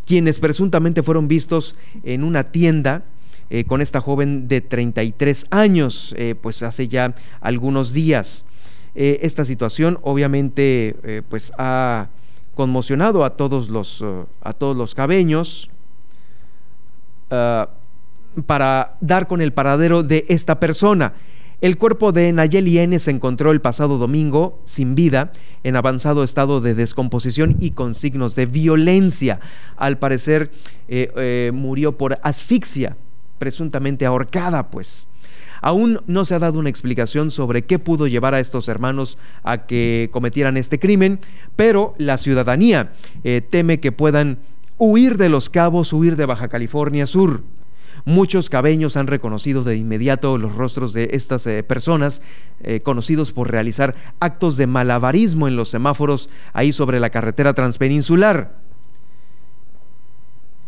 [0.05, 3.05] quienes presuntamente fueron vistos en una tienda
[3.49, 8.45] eh, con esta joven de 33 años, eh, pues hace ya algunos días.
[8.95, 12.09] esta situación obviamente pues ha
[12.53, 14.03] conmocionado a todos los,
[14.41, 15.71] a todos los cabeños,
[17.33, 17.65] eh,
[18.47, 21.13] para dar con el paradero de esta persona.
[21.61, 25.31] El cuerpo de Nayeli N se encontró el pasado domingo sin vida,
[25.63, 29.39] en avanzado estado de descomposición y con signos de violencia.
[29.77, 30.49] Al parecer
[30.87, 32.97] eh, eh, murió por asfixia,
[33.43, 35.09] presuntamente ahorcada, pues.
[35.59, 39.65] Aún no se ha dado una explicación sobre qué pudo llevar a estos hermanos a
[39.65, 41.19] que cometieran este crimen,
[41.57, 42.93] pero la ciudadanía
[43.49, 44.39] teme que puedan
[44.77, 47.43] huir de los cabos, huir de Baja California Sur.
[48.05, 52.21] Muchos cabeños han reconocido de inmediato los rostros de estas eh, personas,
[52.61, 58.57] eh, conocidos por realizar actos de malabarismo en los semáforos ahí sobre la carretera transpeninsular.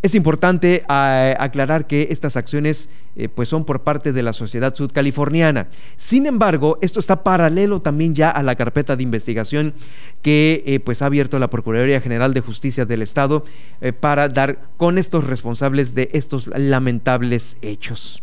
[0.05, 4.75] Es importante ah, aclarar que estas acciones eh, pues son por parte de la sociedad
[4.75, 5.67] sudcaliforniana.
[5.95, 9.73] Sin embargo, esto está paralelo también ya a la carpeta de investigación
[10.21, 13.45] que eh, pues ha abierto la Procuraduría General de Justicia del Estado
[13.81, 18.21] eh, para dar con estos responsables de estos lamentables hechos.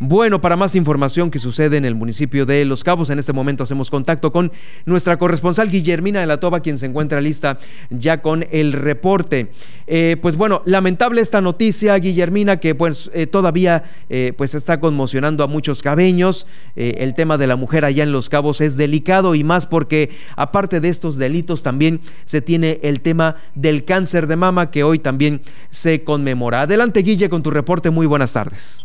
[0.00, 3.62] Bueno, para más información que sucede en el municipio de Los Cabos, en este momento
[3.62, 4.50] hacemos contacto con
[4.86, 7.58] nuestra corresponsal Guillermina de la Toba, quien se encuentra lista
[7.90, 9.52] ya con el reporte.
[9.86, 15.44] Eh, pues bueno, lamentable esta noticia, Guillermina, que pues eh, todavía eh, pues está conmocionando
[15.44, 16.46] a muchos cabeños.
[16.74, 20.80] el tema de la mujer allá en Los Cabos es delicado y más porque aparte
[20.80, 25.40] de estos delitos también se tiene el tema del cáncer de mama que hoy también
[25.70, 26.62] se conmemora.
[26.62, 27.90] Adelante, Guille, con tu reporte.
[27.90, 28.84] Muy buenas tardes.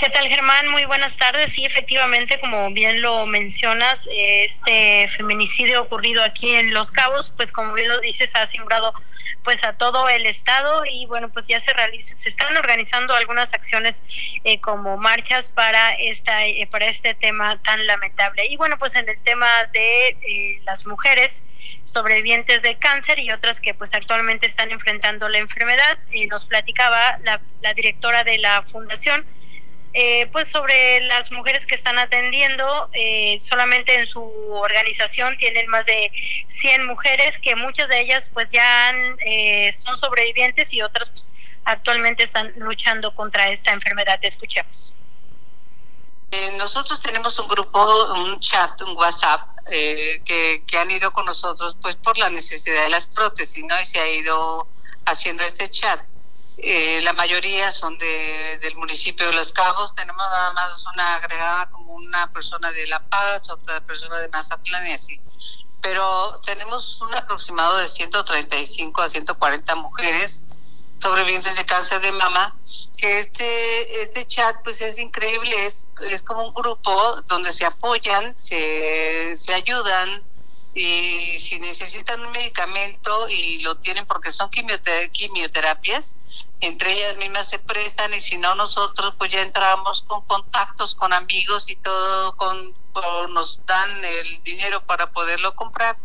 [0.00, 0.66] ¿Qué tal, Germán?
[0.70, 1.52] Muy buenas tardes.
[1.52, 7.74] Sí, efectivamente, como bien lo mencionas, este feminicidio ocurrido aquí en Los Cabos, pues como
[7.74, 8.94] bien lo dices, ha sembrado
[9.44, 13.52] pues a todo el estado y bueno, pues ya se realiza, se están organizando algunas
[13.52, 14.02] acciones
[14.42, 18.46] eh, como marchas para esta eh, para este tema tan lamentable.
[18.48, 21.44] Y bueno, pues en el tema de eh, las mujeres
[21.84, 25.98] sobrevivientes de cáncer y otras que pues actualmente están enfrentando la enfermedad,
[26.30, 29.26] nos platicaba la, la directora de la fundación
[29.92, 34.22] eh, pues sobre las mujeres que están atendiendo, eh, solamente en su
[34.52, 36.12] organización tienen más de
[36.46, 38.92] 100 mujeres que muchas de ellas pues ya
[39.26, 44.18] eh, son sobrevivientes y otras pues actualmente están luchando contra esta enfermedad.
[44.22, 44.94] Escuchemos.
[46.56, 51.96] nosotros tenemos un grupo, un chat, un WhatsApp que, que han ido con nosotros pues
[51.96, 53.80] por la necesidad de las prótesis, ¿no?
[53.80, 54.68] Y se ha ido
[55.04, 56.00] haciendo este chat
[56.58, 59.94] eh, la mayoría son de, del municipio de Los Cabos.
[59.94, 64.86] Tenemos nada más una agregada como una persona de La Paz, otra persona de Mazatlán
[64.86, 65.20] y así.
[65.80, 70.42] Pero tenemos un aproximado de 135 a 140 mujeres
[71.00, 72.54] sobrevivientes de cáncer de mama,
[72.96, 78.38] que este, este chat pues es increíble, es, es como un grupo donde se apoyan,
[78.38, 80.22] se, se ayudan,
[80.72, 86.16] y si necesitan un medicamento y lo tienen porque son quimioterapias,
[86.60, 91.12] entre ellas mismas se prestan y si no nosotros pues ya entramos con contactos con
[91.12, 92.74] amigos y todo con,
[93.30, 95.96] nos dan el dinero para poderlo comprar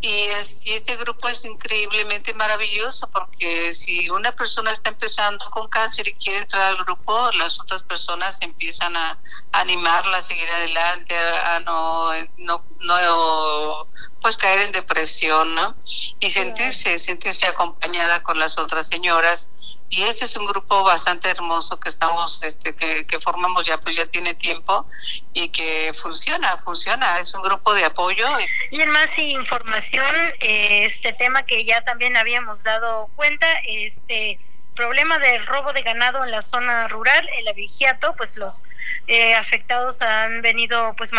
[0.00, 0.28] y,
[0.64, 6.40] este grupo es increíblemente maravilloso porque si una persona está empezando con cáncer y quiere
[6.40, 9.18] entrar al grupo las otras personas empiezan a
[9.52, 13.88] animarla a seguir adelante a no no, no
[14.24, 15.76] pues caer en depresión, ¿no?
[16.18, 19.50] Y sentirse, sentirse acompañada con las otras señoras.
[19.88, 23.96] Y ese es un grupo bastante hermoso que estamos, este, que, que formamos ya, pues
[23.96, 24.86] ya tiene tiempo
[25.32, 27.20] y que funciona, funciona.
[27.20, 28.26] Es un grupo de apoyo.
[28.70, 34.38] Y en más información, eh, este tema que ya también habíamos dado cuenta, este
[34.74, 38.64] problema del robo de ganado en la zona rural, el abigiato, pues los
[39.06, 41.12] eh, afectados han venido pues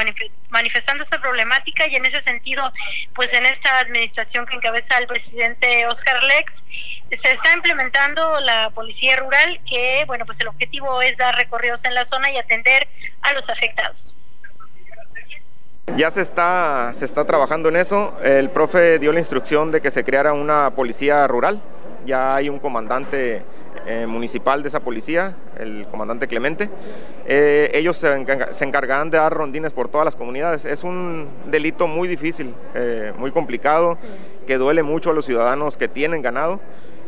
[0.49, 2.71] manifestando esta problemática y en ese sentido,
[3.13, 6.63] pues en esta administración que encabeza el presidente Oscar Lex,
[7.11, 11.93] se está implementando la policía rural que, bueno, pues el objetivo es dar recorridos en
[11.93, 12.87] la zona y atender
[13.21, 14.15] a los afectados.
[15.95, 18.17] Ya se está, se está trabajando en eso.
[18.23, 21.61] El profe dio la instrucción de que se creara una policía rural
[22.05, 23.43] ya hay un comandante
[23.87, 26.69] eh, municipal de esa policía, el comandante Clemente.
[27.25, 30.65] Eh, ellos se, encargarán de dar rondines por todas las comunidades.
[30.65, 33.97] Es un delito muy difícil, eh, muy complicado,
[34.47, 36.59] que duele mucho a los ciudadanos que tienen ganado,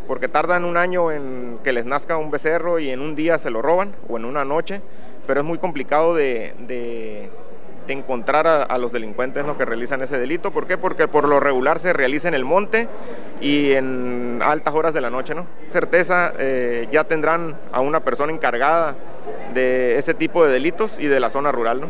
[0.08, 3.50] porque tardan un año en que les nazca un becerro y en un día se
[3.50, 4.82] lo roban o en una noche,
[5.26, 7.32] pero es muy complicado de
[7.94, 9.58] encontrar a, los delincuentes ¿no?
[9.58, 10.52] que realizan ese delito.
[10.52, 10.78] ¿Por qué?
[10.78, 12.88] Porque por lo regular se realiza en el monte
[13.42, 15.36] y en altas horas de la noche.
[15.36, 15.46] ¿no?
[15.70, 18.96] Certeza eh, ya tendrán a una persona encargada
[19.54, 21.82] de ese tipo de delitos y de la zona rural.
[21.82, 21.90] ¿no?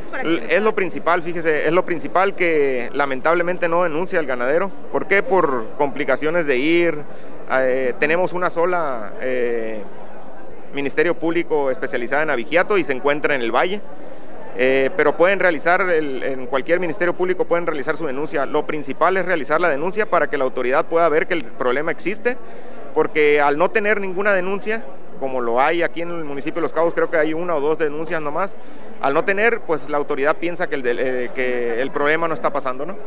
[0.49, 4.71] Es lo principal, fíjese, es lo principal que lamentablemente no denuncia el ganadero.
[4.91, 5.23] ¿Por qué?
[5.23, 7.01] Por complicaciones de ir.
[7.51, 9.81] Eh, tenemos una sola eh,
[10.73, 13.81] Ministerio Público especializada en avigiato y se encuentra en el Valle.
[14.59, 18.45] Eh, pero pueden realizar, en cualquier ministerio público pueden realizar su denuncia.
[18.47, 21.91] Lo principal es realizar la denuncia para que la autoridad pueda ver que el problema
[21.91, 22.37] existe,
[22.95, 24.83] porque al no tener ninguna denuncia,
[25.19, 27.61] como lo hay aquí en el municipio de Los Cabos, creo que hay una o
[27.61, 28.55] dos denuncias nomás,
[28.99, 32.51] al no tener, pues la autoridad piensa que el, eh, que el problema no está
[32.51, 32.97] pasando, ¿no?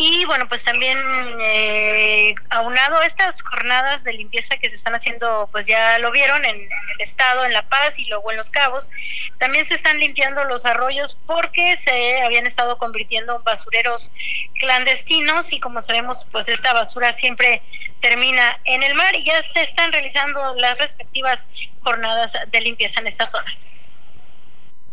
[0.00, 0.96] Y bueno, pues también
[1.40, 6.44] eh, aunado a estas jornadas de limpieza que se están haciendo, pues ya lo vieron
[6.44, 8.92] en, el estado, en La Paz y luego en Los Cabos,
[9.38, 14.12] también se están limpiando los arroyos porque se habían estado convirtiendo en basureros
[14.60, 17.60] clandestinos y como sabemos, pues esta basura siempre
[18.00, 21.48] termina en el mar y ya se están realizando las respectivas
[21.82, 23.52] jornadas de limpieza en esta zona.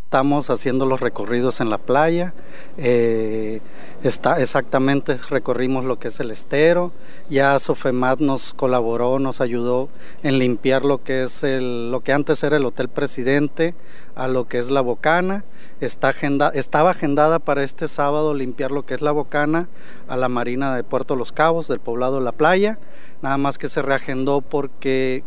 [0.05, 2.33] Estamos haciendo los recorridos en la playa.
[2.77, 3.59] Eh,
[4.07, 6.91] está, exactamente recorrimos lo que es el estero.
[7.29, 9.89] Ya Sofemat nos colaboró, nos ayudó
[10.23, 13.73] en limpiar lo que es el, lo que antes era el Hotel Presidente,
[14.15, 15.43] a lo que es la Bocana.
[15.81, 19.67] Está agenda, estaba agendada para este sábado limpiar lo que es la Bocana
[20.07, 22.77] a la Marina de Puerto Los Cabos, del poblado La Playa.
[23.21, 25.23] Nada más que se reagendó porque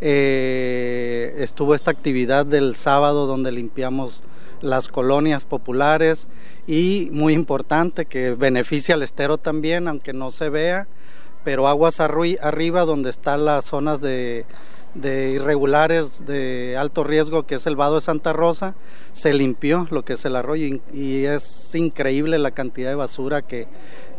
[0.00, 4.22] eh, estuvo esta actividad del sábado donde limpiamos
[4.64, 6.26] las colonias populares
[6.66, 10.88] y muy importante que beneficia al estero también, aunque no se vea,
[11.44, 14.46] pero aguas arriba donde están las zonas de,
[14.94, 18.74] irregulares de alto riesgo que es el vado de Santa Rosa,
[19.12, 23.68] se limpió lo que es el arroyo y, es increíble la cantidad de basura que,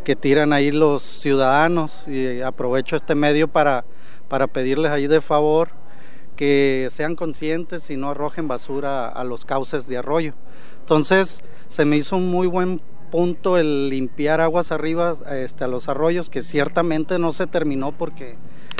[0.04, 2.08] que tiran ahí los ciudadanos.
[2.08, 3.86] Y aprovecho este medio para
[4.28, 5.70] para pedirles ahí de favor
[6.36, 10.34] que sean conscientes y no arrojen basura a los cauces de arroyo.
[10.80, 12.82] Entonces se me hizo un muy buen
[13.12, 18.36] punto el limpiar aguas arriba este, a los arroyos, que ciertamente no se terminó porque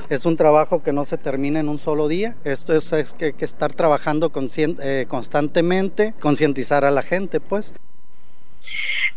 [0.10, 2.36] es un trabajo que no se termina en un solo día.
[2.44, 7.74] Esto es, que, que estar trabajando eh, constantemente, concientizar a la gente, pues.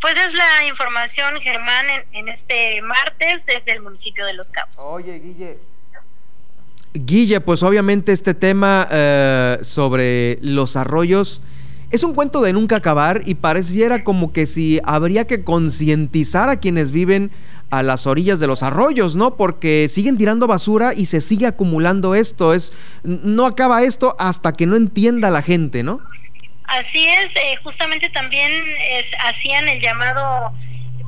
[0.00, 4.78] Pues es la información, Germán, en, en, este martes desde el municipio de Los Cabos.
[4.84, 5.58] Oye, Guille,
[7.04, 11.40] Guille, pues obviamente este tema eh, sobre los arroyos
[11.90, 16.56] es un cuento de nunca acabar y pareciera como que si habría que concientizar a
[16.56, 17.30] quienes viven
[17.70, 19.36] a las orillas de los arroyos, ¿no?
[19.36, 22.52] Porque siguen tirando basura y se sigue acumulando esto.
[22.52, 22.72] Es,
[23.02, 26.00] no acaba esto hasta que no entienda la gente, ¿no?
[26.64, 28.52] Así es, eh, justamente también
[29.24, 30.52] hacían el llamado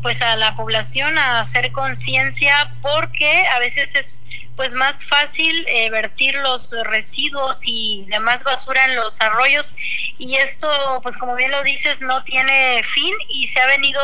[0.02, 4.20] pues a la población a hacer conciencia porque a veces es
[4.56, 9.74] pues más fácil eh, vertir los residuos y demás basura en los arroyos.
[10.18, 10.68] Y esto
[11.02, 14.00] pues como bien lo dices no tiene fin y se ha venido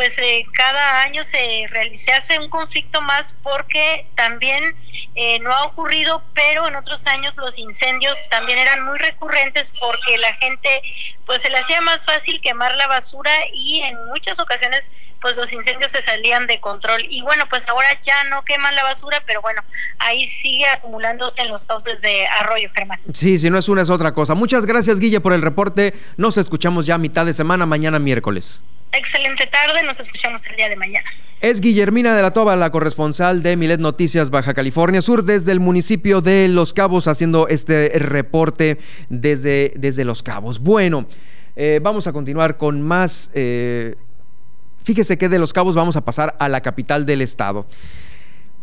[0.00, 4.74] pues eh, cada año se realiza hace un conflicto más porque también
[5.14, 10.16] eh, no ha ocurrido pero en otros años los incendios también eran muy recurrentes porque
[10.16, 10.70] la gente
[11.26, 14.90] pues se le hacía más fácil quemar la basura y en muchas ocasiones
[15.20, 17.02] pues los incendios se salían de control.
[17.10, 19.62] Y bueno, pues ahora ya no queman la basura, pero bueno,
[19.98, 22.98] ahí sigue acumulándose en los cauces de arroyo, Germán.
[23.12, 24.34] Sí, si no es una es otra cosa.
[24.34, 25.92] Muchas gracias, Guille, por el reporte.
[26.16, 28.62] Nos escuchamos ya a mitad de semana, mañana miércoles.
[28.92, 31.08] Excelente tarde, nos escuchamos el día de mañana.
[31.40, 35.60] Es Guillermina de la Toba, la corresponsal de Milet Noticias Baja California Sur, desde el
[35.60, 38.78] municipio de Los Cabos, haciendo este reporte
[39.08, 40.58] desde, desde Los Cabos.
[40.58, 41.06] Bueno,
[41.56, 43.30] eh, vamos a continuar con más.
[43.32, 43.94] Eh,
[44.82, 47.66] fíjese que de Los Cabos vamos a pasar a la capital del estado.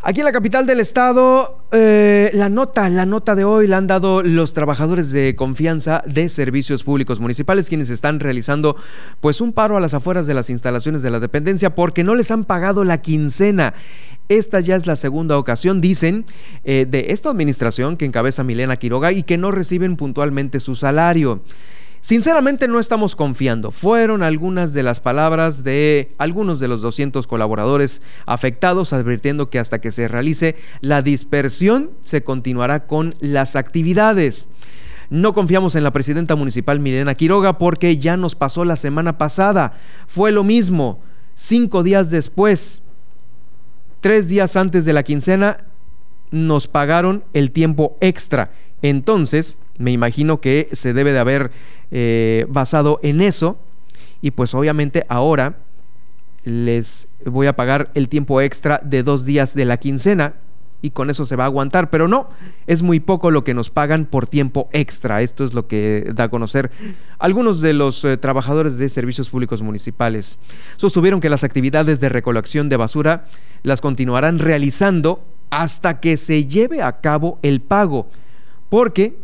[0.02, 3.88] Aquí en la capital del estado, eh, la nota, la nota de hoy la han
[3.88, 8.78] dado los trabajadores de confianza de servicios públicos municipales, quienes están realizando
[9.22, 12.30] pues un paro a las afueras de las instalaciones de la dependencia porque no les
[12.30, 13.74] han pagado la quincena.
[14.30, 16.26] Esta ya es la segunda ocasión, dicen,
[16.64, 21.42] eh, de esta administración que encabeza Milena Quiroga y que no reciben puntualmente su salario.
[22.02, 23.72] Sinceramente no estamos confiando.
[23.72, 29.80] Fueron algunas de las palabras de algunos de los 200 colaboradores afectados, advirtiendo que hasta
[29.80, 34.48] que se realice la dispersión se continuará con las actividades.
[35.10, 39.74] No confiamos en la presidenta municipal Milena Quiroga porque ya nos pasó la semana pasada.
[40.06, 41.00] Fue lo mismo.
[41.34, 42.82] Cinco días después,
[44.02, 45.64] tres días antes de la quincena,
[46.32, 48.52] nos pagaron el tiempo extra.
[48.82, 51.52] Entonces, me imagino que se debe de haber
[51.92, 53.58] eh, basado en eso
[54.22, 55.58] y pues obviamente ahora
[56.44, 60.36] les voy a pagar el tiempo extra de dos días de la quincena
[60.82, 62.30] y con eso se va a aguantar, pero no,
[62.68, 65.22] es muy poco lo que nos pagan por tiempo extra.
[65.22, 66.72] Esto es lo que da a conocer
[67.18, 70.38] algunos de los eh, trabajadores de servicios públicos municipales.
[70.78, 73.26] Sostuvieron que las actividades de recolección de basura
[73.64, 78.08] las continuarán realizando hasta que se lleve a cabo el pago,
[78.70, 79.18] porque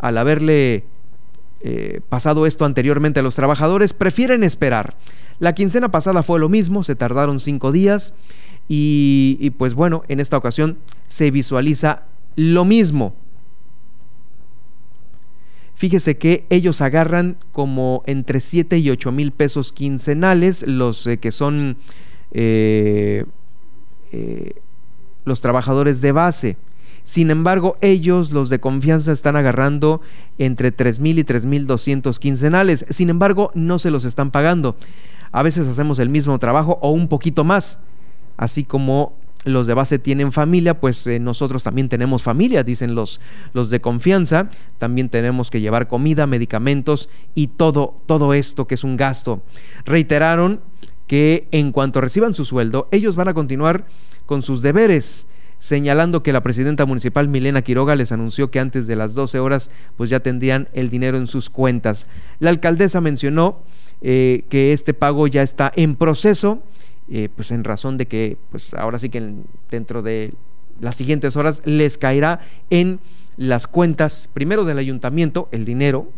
[0.00, 0.84] al haberle
[1.62, 4.96] eh, pasado esto anteriormente a los trabajadores, prefieren esperar.
[5.38, 8.14] La quincena pasada fue lo mismo, se tardaron cinco días
[8.66, 12.04] y, pues bueno, en esta ocasión se visualiza
[12.36, 13.14] lo mismo.
[15.74, 21.32] Fíjese que ellos agarran como entre 7 y 8 mil pesos quincenales, los eh, que
[21.32, 21.78] son
[22.32, 23.24] eh,
[25.24, 26.56] los trabajadores de base.
[27.04, 30.00] Sin embargo, ellos, los de confianza, están agarrando
[30.38, 32.86] entre 3.000 y 3.200 quincenales.
[32.90, 34.76] Sin embargo, no se los están pagando.
[35.32, 37.78] A veces hacemos el mismo trabajo o un poquito más.
[38.36, 43.20] Así como los de base tienen familia, pues eh, nosotros también tenemos familia, dicen los,
[43.52, 44.50] los de confianza.
[44.78, 49.42] También tenemos que llevar comida, medicamentos y todo, todo esto que es un gasto.
[49.84, 50.60] Reiteraron
[51.06, 53.86] que en cuanto reciban su sueldo, ellos van a continuar
[54.26, 55.26] con sus deberes
[55.60, 59.70] señalando que la presidenta municipal Milena Quiroga les anunció que antes de las 12 horas
[59.96, 62.06] pues ya tendrían el dinero en sus cuentas.
[62.40, 63.62] La alcaldesa mencionó
[64.00, 66.62] eh, que este pago ya está en proceso,
[67.10, 69.34] eh, pues en razón de que pues ahora sí que
[69.70, 70.32] dentro de
[70.80, 72.40] las siguientes horas les caerá
[72.70, 72.98] en
[73.36, 76.08] las cuentas, primero del ayuntamiento, el dinero,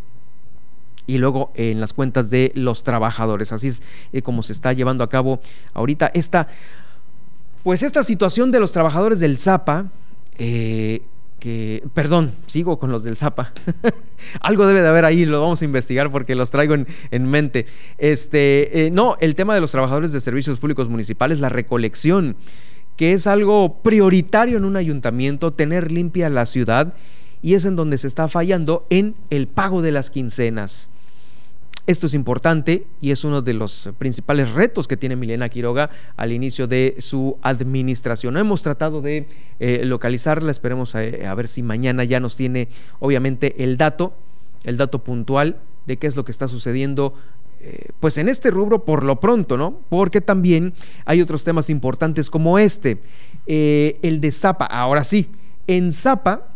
[1.07, 3.51] y luego en las cuentas de los trabajadores.
[3.51, 3.83] Así es
[4.13, 5.41] eh, como se está llevando a cabo
[5.75, 6.47] ahorita esta
[7.63, 9.87] pues esta situación de los trabajadores del Zapa,
[10.39, 11.03] eh,
[11.39, 13.53] que, perdón, sigo con los del Zapa.
[14.41, 17.67] Algo debe de haber ahí, lo vamos a investigar porque los traigo en, mente.
[17.99, 22.37] Este, eh, no, el tema de los trabajadores de servicios públicos municipales, la recolección,
[22.97, 26.95] que es algo prioritario en un ayuntamiento, tener limpia la ciudad,
[27.43, 30.89] y es en donde se está fallando en el pago de las quincenas.
[31.85, 36.31] Esto es importante y es uno de los principales retos que tiene Milena Quiroga al
[36.31, 38.37] inicio de su administración.
[38.37, 39.27] hemos tratado de
[39.59, 42.69] eh, localizarla, esperemos eh, a, ver si mañana ya nos tiene
[43.01, 44.15] obviamente el dato,
[44.63, 45.57] el dato puntual
[45.87, 47.15] de qué es lo que está sucediendo
[47.61, 49.81] eh, pues en este rubro por lo pronto, ¿no?
[49.89, 50.75] Porque también
[51.05, 53.03] hay otros temas importantes como este,
[53.47, 54.67] el de Zapa.
[54.67, 55.31] Ahora sí,
[55.67, 56.55] en Zapa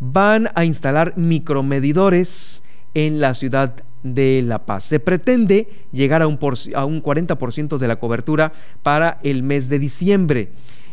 [0.00, 4.84] van a instalar micromedidores en la ciudad de La Paz.
[4.84, 6.38] Se pretende llegar a un,
[6.74, 10.50] a un 40% de la cobertura para el mes de diciembre.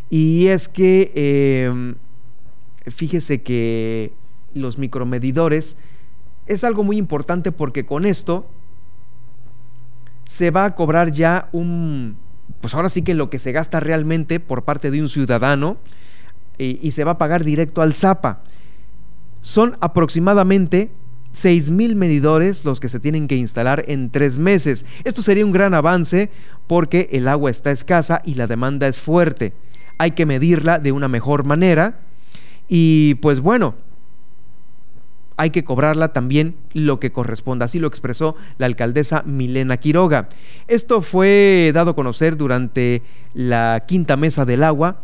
[0.10, 1.96] Y es que, em,
[2.86, 4.14] fíjese que
[4.54, 5.78] los micromedidores
[6.46, 8.48] es algo muy importante porque con esto
[10.26, 12.18] se va a cobrar ya un,
[12.62, 15.78] pues ahora sí que lo que se gasta realmente por parte de un ciudadano
[16.58, 18.42] y se va a pagar directo al ZAPA.
[19.42, 20.90] Son aproximadamente
[21.72, 24.86] mil medidores los que se tienen que instalar en tres meses.
[25.04, 26.30] Esto sería un gran avance
[26.68, 29.54] porque el agua está escasa y la demanda es fuerte.
[29.98, 32.00] Hay que medirla de una mejor manera
[32.68, 33.76] y pues bueno,
[35.38, 37.66] hay que cobrarla también lo que corresponda.
[37.66, 40.30] Así lo expresó la alcaldesa Milena Quiroga.
[40.68, 45.02] Esto fue dado a conocer durante la quinta mesa del agua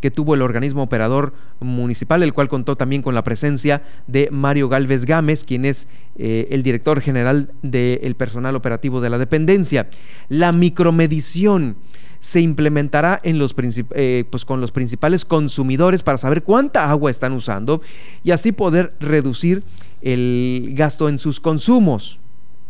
[0.00, 4.68] que tuvo el organismo operador municipal, el cual contó también con la presencia de Mario
[4.68, 9.88] Galvez Gámez, quien es eh, el director general del personal operativo de la dependencia.
[10.28, 11.76] La micromedición
[12.20, 13.54] se implementará en los
[13.94, 17.80] eh, pues con los principales consumidores para saber cuánta agua están usando
[18.22, 19.62] y así poder reducir
[20.02, 22.18] el gasto en sus consumos.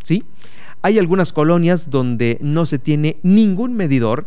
[0.04, 0.24] ¿sí?
[0.82, 4.26] Hay algunas colonias donde no se tiene ningún medidor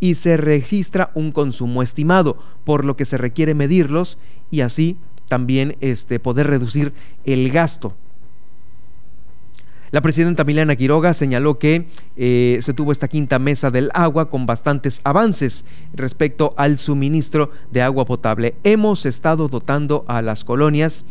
[0.00, 4.18] y se registra un consumo estimado, por lo que se requiere medirlos
[4.50, 4.96] y así
[5.28, 6.92] también este, poder reducir
[7.24, 7.94] el gasto.
[9.92, 14.44] La presidenta Milena Quiroga señaló que eh, se tuvo esta quinta mesa del agua con
[14.44, 18.56] bastantes avances respecto al suministro de agua potable.
[18.64, 21.04] Hemos estado dotando a las colonias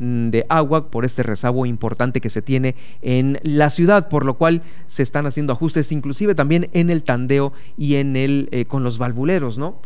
[0.00, 4.62] de agua por este rezago importante que se tiene en la ciudad, por lo cual
[4.86, 8.96] se están haciendo ajustes inclusive también en el tandeo y en el eh, con los
[8.96, 9.76] valvuleros, ¿no?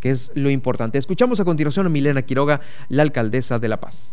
[0.00, 0.96] Que es lo importante.
[0.96, 4.12] Escuchamos a continuación a Milena Quiroga, la alcaldesa de La Paz.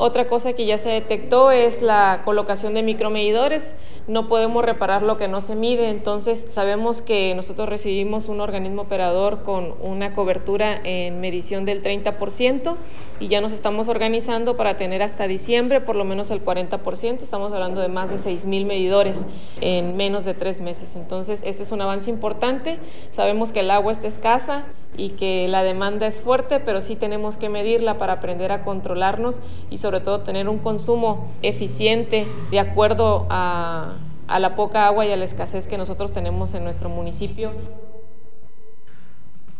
[0.00, 3.74] Otra cosa que ya se detectó es la colocación de micromedidores.
[4.06, 8.82] No podemos reparar lo que no se mide, entonces sabemos que nosotros recibimos un organismo
[8.82, 12.76] operador con una cobertura en medición del 30%
[13.20, 17.22] y ya nos estamos organizando para tener hasta diciembre por lo menos el 40%.
[17.22, 19.26] Estamos hablando de más de 6 mil medidores
[19.60, 20.96] en menos de tres meses.
[20.96, 22.78] Entonces, este es un avance importante.
[23.10, 27.36] Sabemos que el agua está escasa y que la demanda es fuerte, pero sí tenemos
[27.36, 29.40] que medirla para aprender a controlarnos
[29.70, 33.96] y sobre todo tener un consumo eficiente de acuerdo a,
[34.28, 37.52] a la poca agua y a la escasez que nosotros tenemos en nuestro municipio.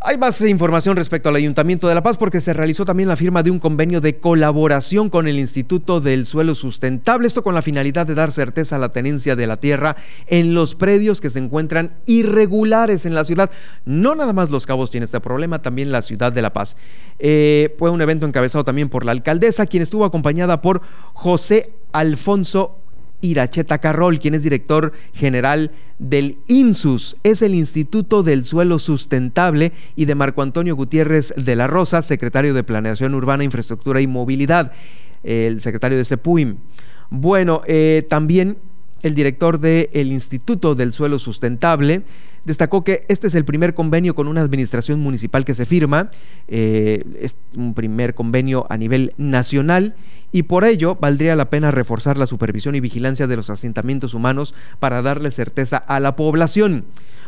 [0.01, 3.43] Hay más información respecto al Ayuntamiento de La Paz porque se realizó también la firma
[3.43, 8.07] de un convenio de colaboración con el Instituto del Suelo Sustentable, esto con la finalidad
[8.07, 9.97] de dar certeza a la tenencia de la tierra
[10.29, 13.51] en los predios que se encuentran irregulares en la ciudad.
[13.87, 16.77] No nada más Los Cabos tiene este problema, también la ciudad de La Paz.
[17.19, 20.81] Eh, fue un evento encabezado también por la alcaldesa, quien estuvo acompañada por
[21.13, 22.77] José Alfonso
[23.21, 30.05] Iracheta Carrol, quien es director general del INSUS, es el Instituto del Suelo Sustentable, y
[30.05, 34.73] de Marco Antonio Gutiérrez de la Rosa, secretario de Planeación Urbana, Infraestructura y Movilidad,
[35.23, 36.57] el secretario de CEPUIM.
[37.11, 38.59] Bueno, eh, también
[39.03, 42.03] el director del Instituto del Suelo Sustentable,
[42.45, 46.11] destacó que este es el primer convenio con una administración municipal que se firma,
[46.49, 49.95] eh, es un primer convenio a nivel nacional
[50.33, 54.55] y por ello valdría la pena reforzar la supervisión y vigilancia de los asentamientos humanos
[54.79, 56.85] para darle certeza a la población.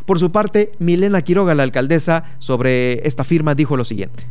[0.06, 4.24] Por su parte, Milena Quiroga, la alcaldesa, sobre esta firma dijo lo siguiente.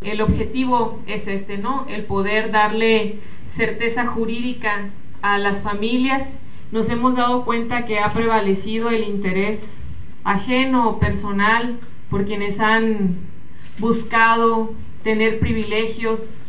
[0.00, 1.84] El objetivo es este, ¿no?
[1.88, 4.90] El poder darle certeza jurídica
[5.22, 6.38] a las familias.
[6.72, 9.82] Nos hemos dado cuenta que ha prevalecido el interés
[10.24, 11.78] ajeno o personal
[12.10, 13.16] por quienes han
[13.78, 16.40] buscado tener privilegios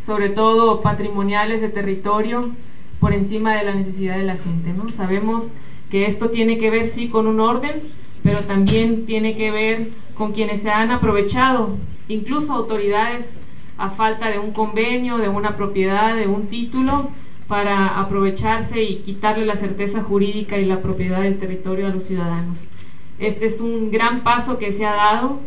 [0.00, 2.50] sobre todo patrimoniales de territorio,
[2.98, 4.72] por encima de la necesidad de la gente.
[4.72, 4.90] ¿no?
[4.90, 5.52] Sabemos
[5.90, 7.82] que esto tiene que ver, sí, con un orden,
[8.22, 11.76] pero también tiene que ver con quienes se han aprovechado,
[12.08, 13.36] incluso autoridades,
[13.78, 17.10] a falta de un convenio, de una propiedad, de un título,
[17.50, 22.66] para aprovecharse y quitarle la certeza jurídica y la propiedad del territorio a los ciudadanos.
[23.18, 25.40] Este es un gran paso que se ha dado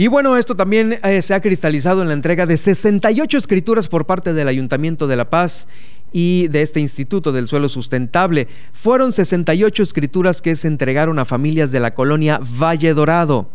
[0.00, 4.06] y bueno, esto también eh, se ha cristalizado en la entrega de 68 escrituras por
[4.06, 5.66] parte del Ayuntamiento de La Paz
[6.12, 8.46] y de este Instituto del Suelo Sustentable.
[8.72, 13.50] Fueron 68 escrituras que se entregaron a familias de la colonia Valle Dorado.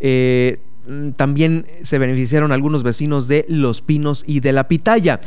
[0.00, 0.58] Eh,
[1.16, 5.20] también se beneficiaron algunos vecinos de Los Pinos y de La Pitaya.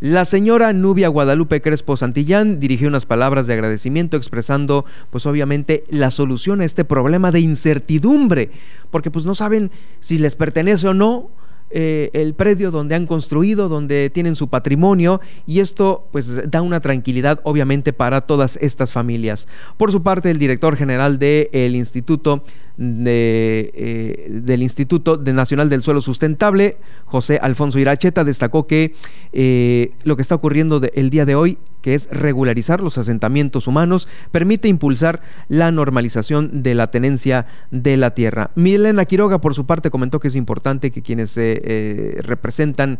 [0.00, 6.10] La señora Nubia Guadalupe Crespo Santillán dirigió unas palabras de agradecimiento expresando pues obviamente la
[6.10, 8.50] solución a este problema de incertidumbre,
[8.90, 11.30] porque pues no saben si les pertenece o no
[11.76, 16.78] eh, el predio donde han construido, donde tienen su patrimonio y esto pues da una
[16.78, 19.48] tranquilidad obviamente para todas estas familias.
[19.76, 22.44] Por su parte, el director general del Instituto
[22.76, 28.94] eh, del Instituto Nacional del Suelo Sustentable, José Alfonso Iracheta, destacó que
[29.32, 34.08] eh, lo que está ocurriendo el día de hoy, que es regularizar los asentamientos humanos,
[34.32, 38.50] permite impulsar la normalización de la tenencia de la tierra.
[38.56, 42.98] Milena Quiroga, por su parte, comentó que es importante que quienes eh, representan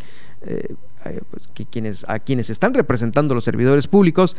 [1.30, 4.36] pues, que quienes, a quienes están representando los servidores públicos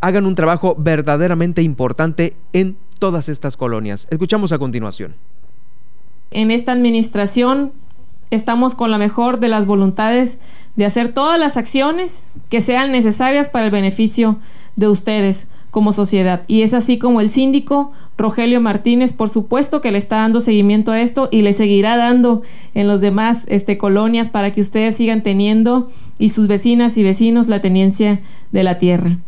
[0.00, 4.06] hagan un trabajo verdaderamente importante en todas estas colonias.
[4.10, 5.16] Escuchamos a continuación.
[6.30, 7.72] En esta administración
[8.30, 10.38] estamos con la mejor de las voluntades
[10.76, 14.38] de hacer todas las acciones que sean necesarias para el beneficio
[14.76, 16.42] de ustedes, como sociedad.
[16.46, 20.92] Y es así como el síndico Rogelio Martínez, por supuesto que le está dando seguimiento
[20.92, 22.42] a esto y le seguirá dando
[22.72, 25.90] en los demás este, colonias para que ustedes sigan teniendo
[26.20, 28.20] y sus vecinas y vecinos la tenencia
[28.52, 29.18] de la tierra.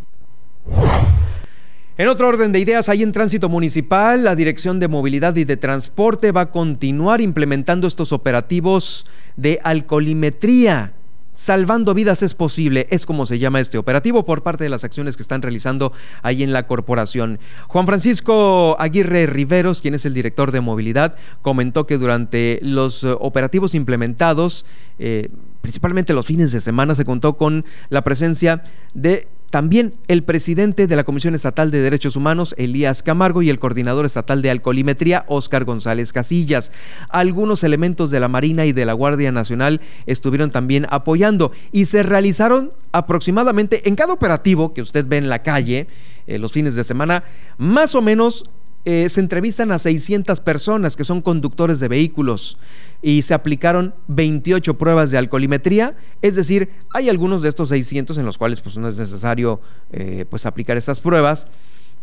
[1.96, 5.56] En otro orden de ideas, ahí en tránsito municipal, la Dirección de Movilidad y de
[5.56, 10.92] Transporte va a continuar implementando estos operativos de alcoholimetría
[11.34, 15.16] Salvando vidas es posible, es como se llama este operativo por parte de las acciones
[15.16, 15.92] que están realizando
[16.22, 17.40] ahí en la corporación.
[17.66, 23.16] Juan Francisco Aguirre Riveros, quien es el director de movilidad, comentó que durante los eh,
[23.18, 24.64] operativos implementados,
[25.00, 25.28] eh,
[25.60, 28.62] principalmente los fines de semana, se contó con la presencia
[28.94, 33.58] de también el presidente de la Comisión Estatal de Derechos Humanos, Elías Camargo, y el
[33.58, 36.72] coordinador estatal de alcoholimetría, Óscar González Casillas.
[37.08, 42.02] Algunos elementos de la Marina y de la Guardia Nacional estuvieron también apoyando y se
[42.02, 45.86] realizaron aproximadamente en cada operativo que usted ve en la calle
[46.26, 47.24] eh, los fines de semana,
[47.58, 48.44] más o menos
[48.86, 52.58] eh, se entrevistan a 600 personas que son conductores de vehículos
[53.00, 58.26] y se aplicaron 28 pruebas de alcoholimetría, es decir, hay algunos de estos 600 en
[58.26, 59.60] los cuales pues no es necesario
[59.90, 61.46] eh, pues aplicar estas pruebas,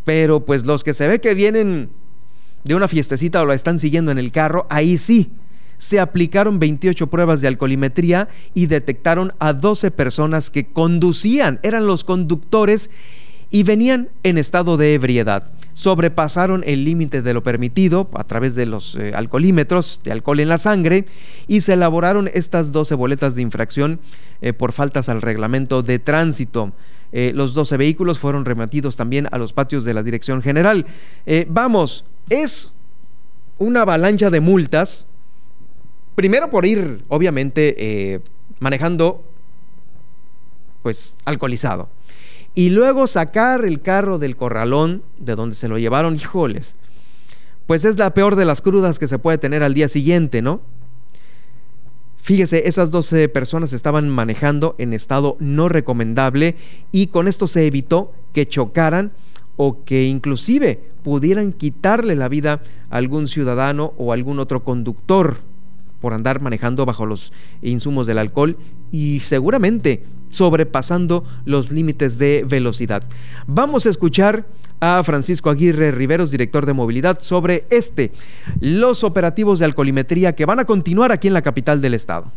[0.06, 1.90] pero pues los que se ve que vienen
[2.64, 5.32] de una fiestecita o la están siguiendo en el carro, ahí sí,
[5.78, 12.04] se aplicaron 28 pruebas de alcoholimetría y detectaron a 12 personas que conducían, eran los
[12.04, 12.90] conductores
[13.52, 15.52] y venían en estado de ebriedad.
[15.74, 20.50] Sobrepasaron el límite de lo permitido a través de los eh, alcoholímetros de alcohol en
[20.50, 21.06] la sangre
[21.48, 24.00] y se elaboraron estas 12 boletas de infracción
[24.42, 26.72] eh, por faltas al reglamento de tránsito.
[27.12, 30.86] Eh, los 12 vehículos fueron remitidos también a los patios de la Dirección General.
[31.50, 32.76] vamos, es
[33.58, 35.08] una avalancha de multas,
[36.16, 38.22] primero por ir, obviamente,
[38.60, 39.26] manejando
[40.84, 41.90] pues alcoholizado
[42.54, 46.76] y luego sacar el carro del corralón de donde se lo llevaron, híjoles,
[47.68, 50.62] pues es la peor de las crudas que se puede tener al día siguiente, ¿no?
[52.18, 56.56] Fíjese, esas 12 personas estaban manejando en estado no recomendable
[56.92, 59.12] y con esto se evitó que chocaran
[59.58, 65.38] o que inclusive pudieran quitarle la vida a algún ciudadano o algún otro conductor
[66.02, 67.32] por andar manejando bajo los
[67.62, 68.58] insumos del alcohol
[68.92, 73.04] y seguramente sobrepasando los límites de velocidad.
[73.48, 74.46] Vamos a escuchar
[74.80, 78.12] a Francisco Aguirre Riveros, director de movilidad, sobre este,
[78.60, 82.32] los operativos de alcoholimetría que van a continuar aquí en la capital del estado.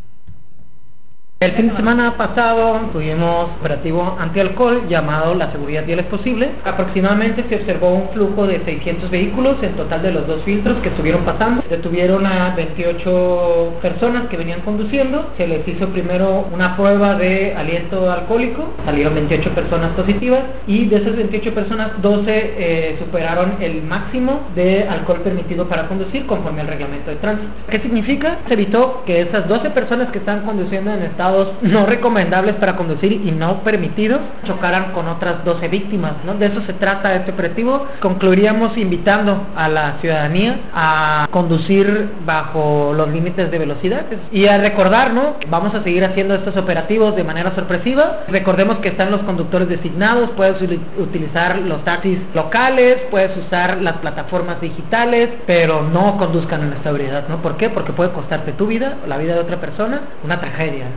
[1.41, 6.49] El fin de semana pasado tuvimos operativo antialcohol llamado La Seguridad y es Posible.
[6.63, 10.87] Aproximadamente se observó un flujo de 600 vehículos en total de los dos filtros que
[10.87, 11.61] estuvieron pasando.
[11.69, 15.33] Detuvieron a 28 personas que venían conduciendo.
[15.35, 18.73] Se les hizo primero una prueba de aliento alcohólico.
[18.85, 24.87] Salieron 28 personas positivas y de esas 28 personas 12 eh, superaron el máximo de
[24.87, 27.51] alcohol permitido para conducir conforme al reglamento de tránsito.
[27.69, 28.37] ¿Qué significa?
[28.47, 31.24] Se evitó que esas 12 personas que están conduciendo en estado
[31.61, 36.13] no recomendables para conducir y no permitidos chocaran con otras 12 víctimas.
[36.25, 36.35] ¿no?
[36.35, 37.85] De eso se trata este operativo.
[38.01, 45.13] Concluiríamos invitando a la ciudadanía a conducir bajo los límites de velocidad y a recordar,
[45.13, 45.35] ¿no?
[45.49, 48.23] Vamos a seguir haciendo estos operativos de manera sorpresiva.
[48.27, 50.57] Recordemos que están los conductores designados, puedes
[50.97, 57.27] utilizar los taxis locales, puedes usar las plataformas digitales, pero no conduzcan en esta ebriedad,
[57.29, 57.37] ¿no?
[57.37, 57.69] ¿Por qué?
[57.69, 60.87] Porque puede costarte tu vida, la vida de otra persona, una tragedia.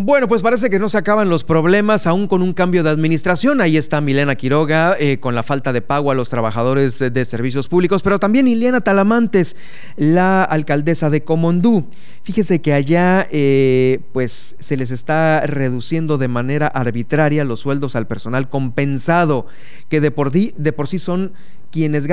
[0.00, 3.60] Bueno, pues parece que no se acaban los problemas aún con un cambio de administración.
[3.60, 7.66] Ahí está Milena Quiroga eh, con la falta de pago a los trabajadores de servicios
[7.66, 9.56] públicos, pero también Ileana Talamantes,
[9.96, 11.86] la alcaldesa de Comondú.
[12.22, 18.06] Fíjese que allá eh, pues se les está reduciendo de manera arbitraria los sueldos al
[18.06, 19.46] personal compensado,
[19.88, 21.32] que de por, de por sí son
[21.72, 22.06] quienes,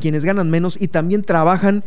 [0.00, 1.84] quienes ganan menos y también trabajan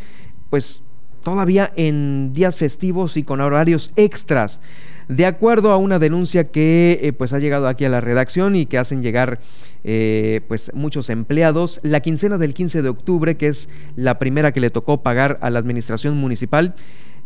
[0.49, 0.81] pues
[1.25, 4.61] todavía en días festivos y con horarios extras.
[5.07, 8.67] De acuerdo a una denuncia que eh, pues ha llegado aquí a la redacción y
[8.67, 9.39] que hacen llegar
[9.83, 14.59] eh, pues muchos empleados, la quincena del 15 de octubre, que es la primera que
[14.59, 16.75] le tocó pagar a la administración municipal,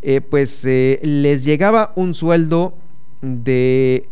[0.00, 2.74] eh, pues les llegaba un sueldo
[3.20, 4.08] de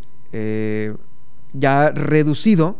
[1.54, 2.76] ya reducido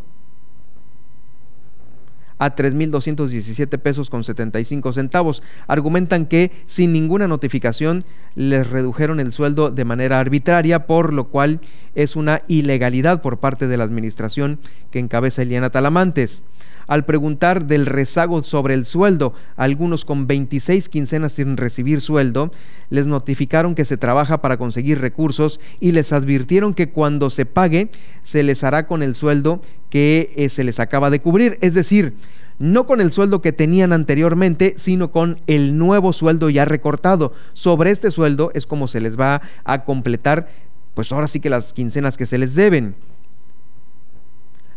[2.38, 5.42] a 3.217 pesos con 75 centavos.
[5.66, 11.60] Argumentan que sin ninguna notificación les redujeron el sueldo de manera arbitraria, por lo cual
[11.94, 14.58] es una ilegalidad por parte de la administración
[14.90, 16.42] que encabeza Eliana Talamantes
[16.88, 22.50] al preguntar del rezago sobre el sueldo, algunos con 26 quincenas sin recibir sueldo,
[22.88, 27.90] les notificaron que se trabaja para conseguir recursos y les advirtieron que cuando se pague
[28.22, 29.60] se les hará con el sueldo
[29.90, 32.14] que eh, se les acaba de cubrir, es decir,
[32.58, 37.32] no con el sueldo que tenían anteriormente, sino con el nuevo sueldo ya recortado.
[37.54, 40.48] Sobre este sueldo es como se les va a completar,
[40.94, 42.96] pues ahora sí que las quincenas que se les deben.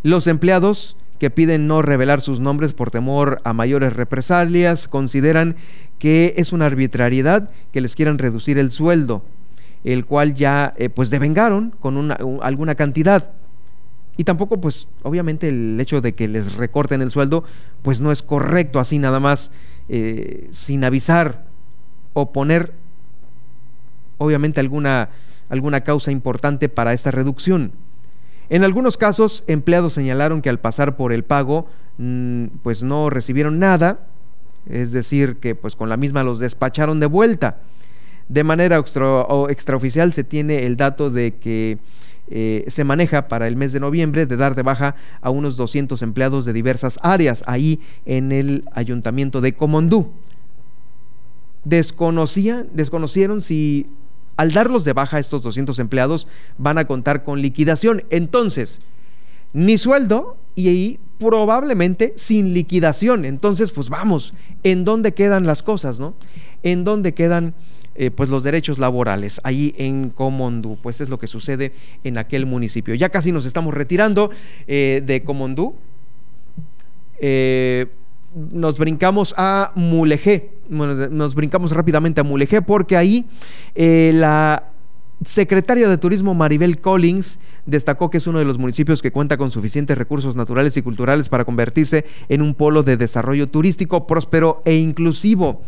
[0.03, 5.55] Los empleados que piden no revelar sus nombres por temor a mayores represalias consideran
[5.99, 9.23] que es una arbitrariedad que les quieran reducir el sueldo,
[9.83, 13.29] el cual ya eh, pues devengaron con una, alguna cantidad.
[14.21, 17.43] Y tampoco, pues, obviamente el hecho de que les recorten el sueldo,
[17.81, 19.49] pues no es correcto así nada más,
[19.89, 21.45] eh, sin avisar
[22.13, 22.71] o poner,
[24.19, 25.09] obviamente, alguna,
[25.49, 27.71] alguna causa importante para esta reducción.
[28.51, 31.67] En algunos casos, empleados señalaron que al pasar por el pago,
[31.97, 34.01] mm, pues no recibieron nada,
[34.69, 37.57] es decir, que pues con la misma los despacharon de vuelta.
[38.29, 38.77] De manera
[39.49, 41.79] extraoficial se tiene el dato de que
[42.33, 46.01] eh, se maneja para el mes de noviembre de dar de baja a unos 200
[46.01, 50.11] empleados de diversas áreas ahí en el ayuntamiento de Comondú.
[51.65, 53.87] Desconocían, desconocieron si
[54.37, 56.25] al darlos de baja a estos 200 empleados
[56.57, 58.03] van a contar con liquidación.
[58.09, 58.79] Entonces,
[59.51, 63.25] ni sueldo y ahí probablemente sin liquidación.
[63.25, 66.15] Entonces, pues vamos, ¿en dónde quedan las cosas, no?
[66.63, 67.55] ¿En dónde quedan
[68.01, 70.75] eh, pues los derechos laborales ahí en Comondú.
[70.81, 71.71] Pues es lo que sucede
[72.03, 72.95] en aquel municipio.
[72.95, 74.31] Ya casi nos estamos retirando
[74.65, 75.75] eh, de Comondú.
[77.19, 77.85] Eh,
[78.51, 80.49] nos brincamos a Mulegé.
[80.67, 83.27] nos brincamos rápidamente a Mulegé porque ahí
[83.75, 84.63] la
[85.23, 87.37] secretaria de Turismo Maribel Collins
[87.67, 91.29] destacó que es uno de los municipios que cuenta con suficientes recursos naturales y culturales
[91.29, 95.61] para convertirse en un polo de desarrollo turístico próspero e inclusivo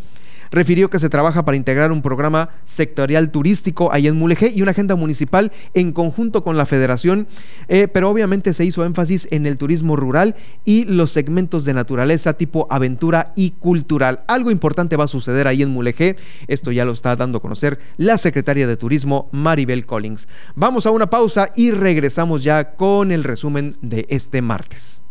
[0.54, 4.72] refirió que se trabaja para integrar un programa sectorial turístico ahí en Mulegé y una
[4.72, 7.28] agenda municipal en conjunto con la federación,
[7.68, 12.34] eh, pero obviamente se hizo énfasis en el turismo rural y los segmentos de naturaleza
[12.34, 14.22] tipo aventura y cultural.
[14.28, 16.16] Algo importante va a suceder ahí en Mulegé,
[16.48, 20.28] esto ya lo está dando a conocer la secretaria de Turismo Maribel Collins.
[20.56, 25.03] Vamos a una pausa y regresamos ya con el resumen de este martes.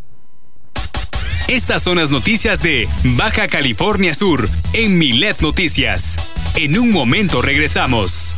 [1.52, 6.32] Estas son las noticias de Baja California Sur en Milet Noticias.
[6.56, 8.34] En un momento regresamos.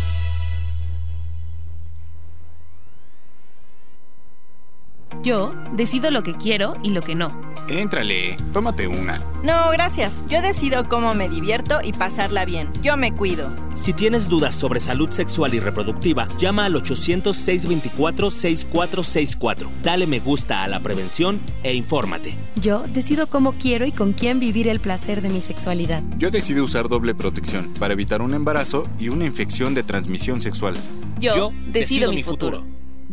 [5.22, 7.42] Yo decido lo que quiero y lo que no.
[7.68, 9.20] Éntrale, tómate una.
[9.42, 10.12] No, gracias.
[10.28, 12.70] Yo decido cómo me divierto y pasarla bien.
[12.82, 13.48] Yo me cuido.
[13.74, 19.68] Si tienes dudas sobre salud sexual y reproductiva, llama al 800-624-6464.
[19.82, 22.34] Dale me gusta a la prevención e infórmate.
[22.56, 26.02] Yo decido cómo quiero y con quién vivir el placer de mi sexualidad.
[26.18, 30.76] Yo decido usar doble protección para evitar un embarazo y una infección de transmisión sexual.
[31.18, 32.66] Yo, decido, mi futuro.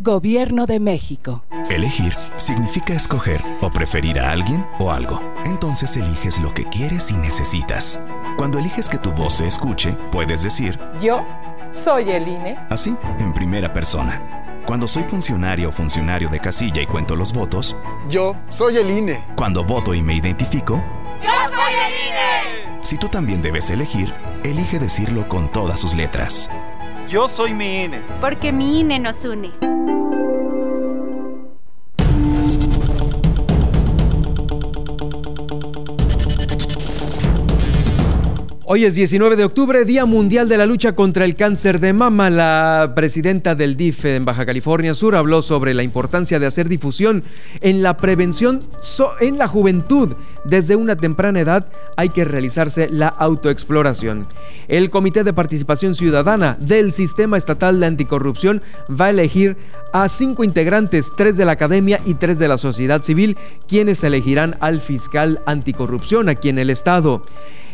[0.04, 1.43] Gobierno de México.
[1.70, 5.22] Elegir significa escoger o preferir a alguien o algo.
[5.45, 7.99] Entonces eliges lo que quieres y necesitas.
[8.36, 11.24] Cuando eliges que tu voz se escuche, puedes decir, yo
[11.72, 12.58] soy el INE.
[12.72, 14.64] Así, en primera persona.
[14.66, 17.76] Cuando soy funcionario o funcionario de casilla y cuento los votos,
[18.10, 19.24] yo soy el INE.
[19.36, 20.82] Cuando voto y me identifico,
[21.22, 22.82] yo soy el INE.
[22.82, 24.12] Si tú también debes elegir,
[24.43, 26.49] elige decirlo con todas sus letras.
[27.12, 27.99] Yo soy mi INE.
[28.22, 29.51] Porque mi INE nos une.
[38.74, 42.30] Hoy es 19 de octubre, Día Mundial de la Lucha contra el Cáncer de Mama.
[42.30, 47.22] La presidenta del DIF en Baja California Sur habló sobre la importancia de hacer difusión
[47.59, 48.63] en la prevención
[49.19, 50.15] en la juventud.
[50.45, 51.65] Desde una temprana edad
[51.97, 54.26] hay que realizarse la autoexploración.
[54.69, 59.57] El Comité de Participación Ciudadana del Sistema Estatal de Anticorrupción va a elegir
[59.91, 64.55] a cinco integrantes, tres de la academia y tres de la sociedad civil, quienes elegirán
[64.61, 67.26] al fiscal anticorrupción aquí en el Estado.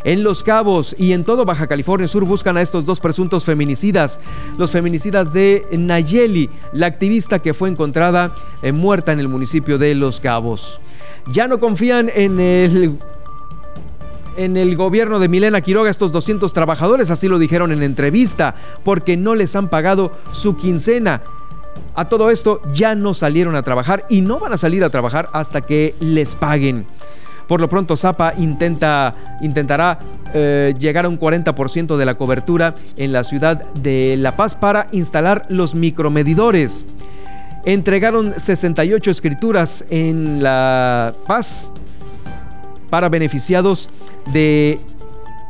[0.04, 4.20] En Los Cabos y en todo Baja California Sur buscan a estos dos presuntos feminicidas.
[4.56, 9.94] Los feminicidas de Nayeli, la activista que fue encontrada eh, muerta en el municipio de
[9.94, 10.80] Los Cabos.
[11.26, 12.98] Ya no confían en el
[14.36, 19.16] en el gobierno de Milena Quiroga estos 200 trabajadores, así lo dijeron en entrevista, porque
[19.16, 21.22] no les han pagado su quincena.
[21.96, 25.28] A todo esto ya no salieron a trabajar y no van a salir a trabajar
[25.32, 26.86] hasta que les paguen.
[27.48, 29.98] Por lo pronto, Zapa intenta, intentará
[30.34, 34.88] eh, llegar a un 40% de la cobertura en la ciudad de La Paz para
[34.92, 36.84] instalar los micromedidores.
[37.64, 41.72] Entregaron 68 escrituras en La Paz
[42.90, 43.88] para beneficiados
[44.32, 44.78] de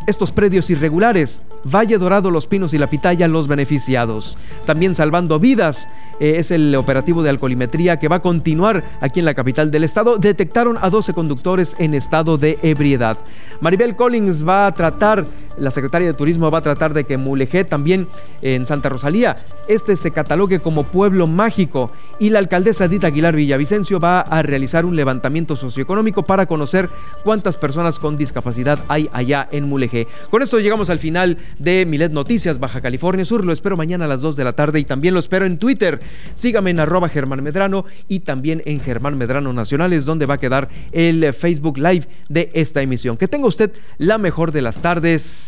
[0.07, 1.43] estos predios irregulares.
[1.65, 4.37] Valle Dorado, Los Pinos y La Pitaya los beneficiados.
[4.67, 5.89] También Salvando Vidas
[6.21, 9.85] eh, es el operativo de alcoholimetría que va a continuar aquí en la capital del
[9.85, 10.19] estado.
[10.19, 13.19] Detectaron a 12 conductores en estado de ebriedad.
[13.61, 15.27] Maribel Collins va a tratar,
[15.61, 18.09] la secretaria de Turismo va a tratar de que Mulegé también
[18.43, 24.01] en Santa Rosalía, este se catalogue como pueblo mágico y la alcaldesa Edith Aguilar Villavicencio
[24.01, 26.89] va a realizar un levantamiento socioeconómico para conocer
[27.25, 30.07] cuántas personas con discapacidad hay allá en Mulegé.
[30.31, 33.45] Con esto llegamos al final de Milet Noticias Baja California Sur.
[33.45, 35.99] Lo espero mañana a las 2 de la tarde y también lo espero en Twitter.
[36.35, 40.69] Sígame en arroba Germán Medrano y también en Germán Medrano Nacionales, donde va a quedar
[40.93, 43.17] el Facebook Live de esta emisión.
[43.17, 45.48] Que tenga usted la mejor de las tardes.